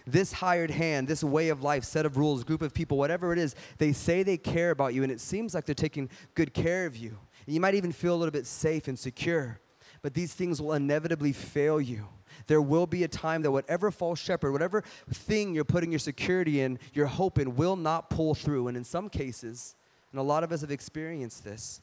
[0.07, 3.39] This hired hand, this way of life, set of rules, group of people, whatever it
[3.39, 6.87] is, they say they care about you, and it seems like they're taking good care
[6.87, 7.17] of you.
[7.47, 9.61] And you might even feel a little bit safe and secure,
[10.03, 12.07] but these things will inevitably fail you.
[12.47, 16.61] There will be a time that whatever false shepherd, whatever thing you're putting your security
[16.61, 18.69] in, your hope in, will not pull through.
[18.69, 19.75] And in some cases,
[20.13, 21.81] and a lot of us have experienced this,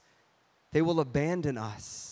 [0.71, 2.10] they will abandon us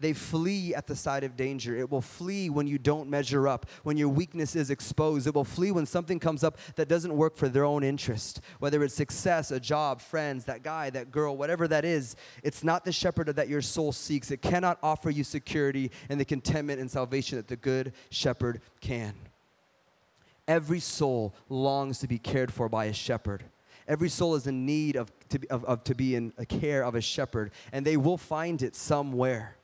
[0.00, 1.76] they flee at the sight of danger.
[1.76, 5.26] It will flee when you don't measure up, when your weakness is exposed.
[5.26, 8.40] It will flee when something comes up that doesn't work for their own interest.
[8.60, 12.84] Whether it's success, a job, friends, that guy, that girl, whatever that is, it's not
[12.84, 14.30] the shepherd that your soul seeks.
[14.30, 19.14] It cannot offer you security and the contentment and salvation that the good shepherd can.
[20.46, 23.44] Every soul longs to be cared for by a shepherd.
[23.88, 26.84] Every soul is in need of to, be, of, of to be in a care
[26.84, 29.57] of a shepherd, and they will find it somewhere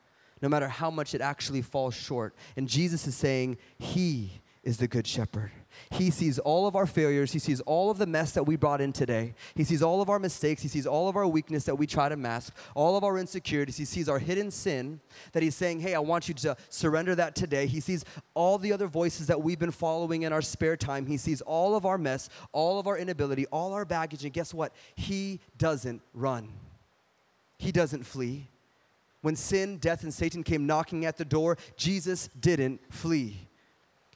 [0.45, 2.35] no matter how much it actually falls short.
[2.55, 5.49] And Jesus is saying, He is the good shepherd.
[5.89, 7.31] He sees all of our failures.
[7.31, 9.33] He sees all of the mess that we brought in today.
[9.55, 10.61] He sees all of our mistakes.
[10.61, 13.77] He sees all of our weakness that we try to mask, all of our insecurities.
[13.77, 14.99] He sees our hidden sin
[15.31, 17.65] that He's saying, Hey, I want you to surrender that today.
[17.65, 21.07] He sees all the other voices that we've been following in our spare time.
[21.07, 24.23] He sees all of our mess, all of our inability, all our baggage.
[24.23, 24.75] And guess what?
[24.93, 26.49] He doesn't run,
[27.57, 28.49] He doesn't flee.
[29.25, 33.47] When sin, death, and Satan came knocking at the door, Jesus didn't flee.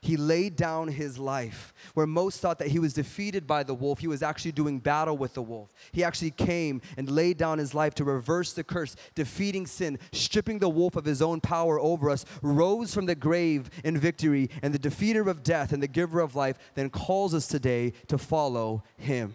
[0.01, 1.73] He laid down his life.
[1.95, 5.17] Where most thought that he was defeated by the wolf, he was actually doing battle
[5.17, 5.73] with the wolf.
[5.91, 10.59] He actually came and laid down his life to reverse the curse, defeating sin, stripping
[10.59, 14.75] the wolf of his own power over us, rose from the grave in victory, and
[14.75, 18.83] the defeater of death and the giver of life then calls us today to follow
[18.95, 19.33] him.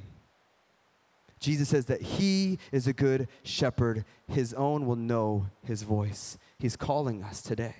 [1.41, 4.05] Jesus says that he is a good shepherd.
[4.29, 6.39] His own will know his voice.
[6.59, 7.75] He's calling us today.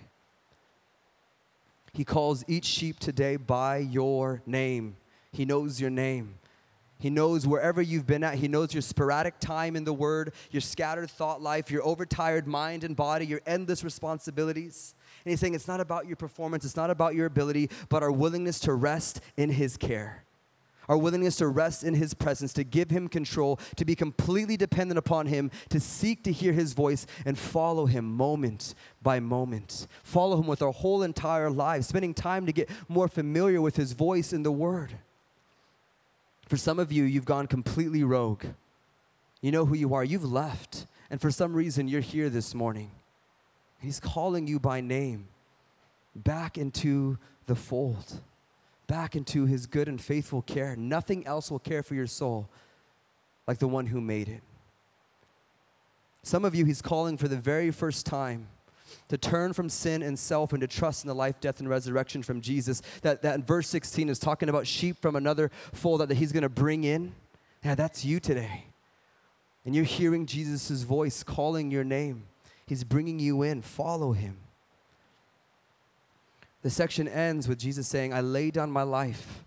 [1.93, 4.97] He calls each sheep today by your name.
[5.33, 6.35] He knows your name.
[6.99, 8.37] He knows wherever you've been at.
[8.37, 12.83] He knows your sporadic time in the Word, your scattered thought life, your overtired mind
[12.83, 14.95] and body, your endless responsibilities.
[15.25, 18.13] And He's saying it's not about your performance, it's not about your ability, but our
[18.13, 20.24] willingness to rest in His care.
[20.89, 24.99] Our willingness to rest in His presence, to give Him control, to be completely dependent
[24.99, 29.87] upon Him, to seek to hear His voice and follow Him moment by moment.
[30.03, 33.93] Follow Him with our whole entire lives, spending time to get more familiar with His
[33.93, 34.99] voice in the Word.
[36.47, 38.45] For some of you, you've gone completely rogue.
[39.41, 42.91] You know who you are, you've left, and for some reason, you're here this morning.
[43.81, 45.29] He's calling you by name
[46.15, 48.21] back into the fold
[48.87, 50.77] back into his good and faithful care.
[50.77, 52.49] Nothing else will care for your soul
[53.47, 54.43] like the one who made it.
[56.23, 58.49] Some of you, he's calling for the very first time
[59.09, 62.23] to turn from sin and self and to trust in the life, death, and resurrection
[62.23, 62.81] from Jesus.
[63.03, 66.43] That, that in verse 16 is talking about sheep from another fold that, he's going
[66.43, 67.15] to bring in.
[67.63, 68.67] Yeah, that's you today.
[69.65, 72.25] And you're hearing Jesus' voice calling your name.
[72.67, 73.63] He's bringing you in.
[73.63, 74.39] Follow him.
[76.65, 79.45] The section ends with Jesus saying, I lay down my life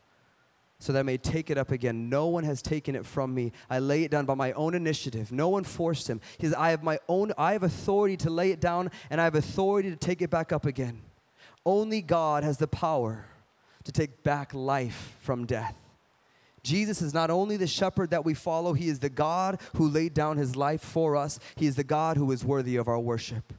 [0.78, 2.10] so that I may take it up again.
[2.10, 3.54] No one has taken it from me.
[3.72, 5.32] I lay it down by my own initiative.
[5.32, 6.22] No one forced him.
[6.38, 9.24] He says, I have my own, I have authority to lay it down and I
[9.24, 11.02] have authority to take it back up again.
[11.66, 13.26] Only God has the power
[13.86, 15.76] to take back life from death.
[16.62, 20.14] Jesus is not only the shepherd that we follow, he is the God who laid
[20.14, 21.40] down his life for us.
[21.56, 23.54] He is the God who is worthy of our worship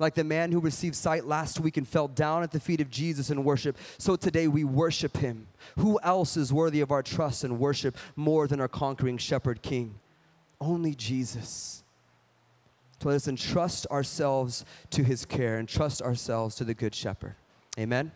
[0.00, 2.90] like the man who received sight last week and fell down at the feet of
[2.90, 5.46] Jesus in worship, so today we worship him.
[5.78, 10.00] Who else is worthy of our trust and worship more than our conquering shepherd king?
[10.60, 11.84] Only Jesus.
[13.00, 17.34] So let us entrust ourselves to his care and trust ourselves to the good shepherd.
[17.78, 18.12] Amen.